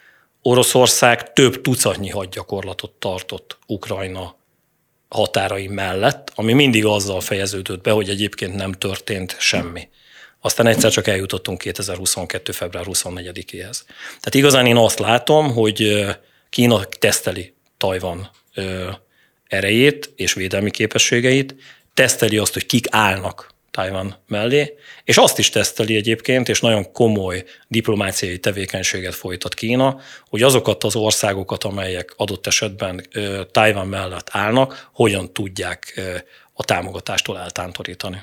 [0.46, 4.36] Oroszország több tucatnyi hadgyakorlatot tartott Ukrajna
[5.10, 9.88] határai mellett, ami mindig azzal fejeződött be, hogy egyébként nem történt semmi.
[10.42, 12.52] Aztán egyszer csak eljutottunk 2022.
[12.52, 13.82] február 24-éhez.
[14.06, 16.06] Tehát igazán én azt látom, hogy
[16.50, 18.30] Kína teszteli Tajvan
[19.48, 21.56] erejét és védelmi képességeit,
[21.94, 27.44] teszteli azt, hogy kik állnak Tajvan mellé, és azt is teszteli egyébként, és nagyon komoly
[27.68, 30.00] diplomáciai tevékenységet folytat Kína,
[30.30, 33.08] hogy azokat az országokat, amelyek adott esetben
[33.52, 36.02] Tajvan mellett állnak, hogyan tudják
[36.54, 38.22] a támogatástól eltántorítani.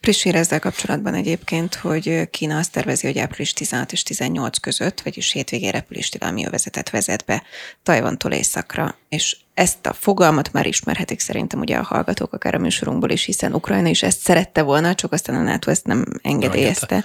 [0.00, 5.32] Friss ezzel kapcsolatban egyébként, hogy Kína azt tervezi, hogy április 16 és 18 között, vagyis
[5.32, 7.42] hétvégén repüléstilalmi övezetet vezet be
[7.82, 13.10] Tajvantól északra, és ezt a fogalmat már ismerhetik szerintem ugye a hallgatók akár a műsorunkból
[13.10, 17.04] is, hiszen Ukrajna is ezt szerette volna, csak aztán a NATO ezt nem engedélyezte.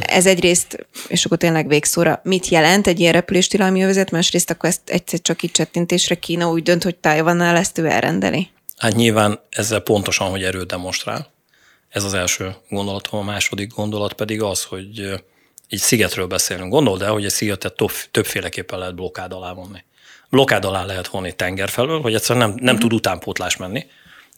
[0.00, 4.90] Ez egyrészt, és akkor tényleg végszóra, mit jelent egy ilyen repüléstilalmi övezet, másrészt akkor ezt
[4.90, 8.50] egyszer csak így csettintésre Kína úgy dönt, hogy Tajvannál ezt ő elrendeli?
[8.76, 11.32] Hát nyilván ezzel pontosan, hogy erőt demonstrál.
[11.88, 13.20] Ez az első gondolatom.
[13.20, 15.22] A második gondolat pedig az, hogy
[15.68, 16.70] egy szigetről beszélünk.
[16.70, 19.84] Gondold el, hogy egy szigetet többféleképpen lehet blokkád alá vonni.
[20.34, 23.86] Blokkád alá lehet vonni tenger felől, hogy egyszerűen nem, nem tud utánpótlás menni.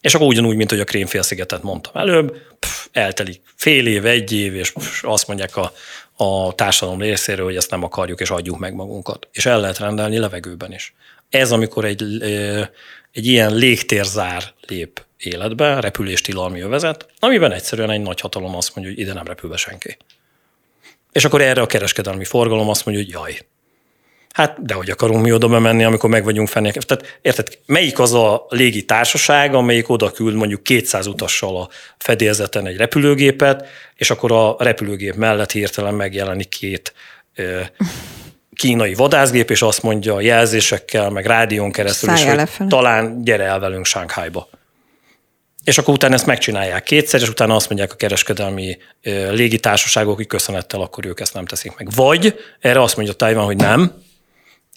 [0.01, 4.55] És akkor ugyanúgy, mint hogy a Krémfélszigetet mondtam előbb, pff, eltelik fél év, egy év,
[4.55, 5.73] és pff, azt mondják a,
[6.23, 9.27] a társadalom részéről, hogy ezt nem akarjuk, és adjuk meg magunkat.
[9.31, 10.93] És el lehet rendelni levegőben is.
[11.29, 12.03] Ez, amikor egy
[13.17, 19.03] egy ilyen légtérzár lép életbe, repüléstilalmi övezet, amiben egyszerűen egy nagy hatalom azt mondja, hogy
[19.03, 19.97] ide nem repül be senki.
[21.11, 23.47] És akkor erre a kereskedelmi forgalom azt mondja, hogy jaj,
[24.37, 26.73] Hát, de hogy akarunk mi oda bemenni, amikor meg vagyunk fennék.
[26.73, 32.67] Tehát érted, melyik az a légi társaság, amelyik oda küld mondjuk 200 utassal a fedélzeten
[32.67, 36.93] egy repülőgépet, és akkor a repülőgép mellett hirtelen megjelenik két
[38.53, 43.85] kínai vadászgép, és azt mondja jelzésekkel, meg rádión keresztül is, hogy talán gyere el velünk
[43.85, 44.49] Sánkhájba.
[45.63, 48.77] És akkor utána ezt megcsinálják kétszer, és utána azt mondják a kereskedelmi
[49.31, 51.87] légitársaságok, hogy köszönettel, akkor ők ezt nem teszik meg.
[51.95, 54.05] Vagy erre azt mondja Tajvan, hogy nem,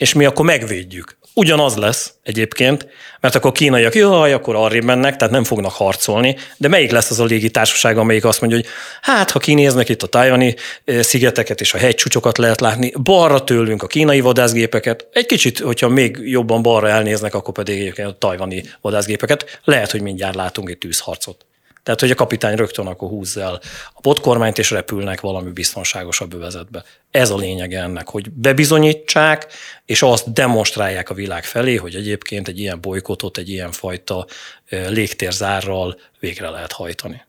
[0.01, 1.19] és mi akkor megvédjük.
[1.35, 2.87] Ugyanaz lesz egyébként,
[3.21, 7.21] mert akkor kínaiak, jaj, akkor arrébb mennek, tehát nem fognak harcolni, de melyik lesz az
[7.21, 8.69] a légitársaság, amelyik azt mondja, hogy
[9.01, 10.55] hát, ha kinéznek itt a tájvani
[11.01, 16.19] szigeteket és a hegycsúcsokat lehet látni, balra tőlünk a kínai vadászgépeket, egy kicsit, hogyha még
[16.25, 21.47] jobban balra elnéznek, akkor pedig a tajvani vadászgépeket, lehet, hogy mindjárt látunk egy tűzharcot.
[21.83, 23.61] Tehát, hogy a kapitány rögtön akkor húzza el
[23.95, 26.85] a potkormányt, és repülnek valami biztonságosabb övezetbe.
[27.11, 29.53] Ez a lényeg ennek, hogy bebizonyítsák,
[29.85, 34.27] és azt demonstrálják a világ felé, hogy egyébként egy ilyen bolykotot, egy ilyen fajta
[34.69, 37.23] légtérzárral végre lehet hajtani.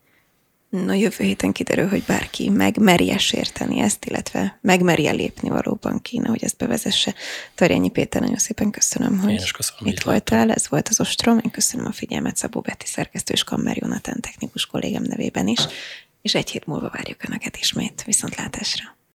[0.72, 6.44] Na jövő héten kiderül, hogy bárki megmerje sérteni ezt, illetve megmerje lépni valóban Kína, hogy
[6.44, 7.14] ezt bevezesse.
[7.56, 10.52] Tarjányi Péter, nagyon szépen köszönöm, hogy Én is köszönöm, itt voltál.
[10.52, 11.40] Ez volt az Ostrom.
[11.44, 15.60] Én köszönöm a figyelmet Szabó Beti szerkesztő és Kammer Jonathan technikus kollégám nevében is.
[16.22, 18.04] És egy hét múlva várjuk Önöket ismét.
[18.06, 19.01] Viszontlátásra!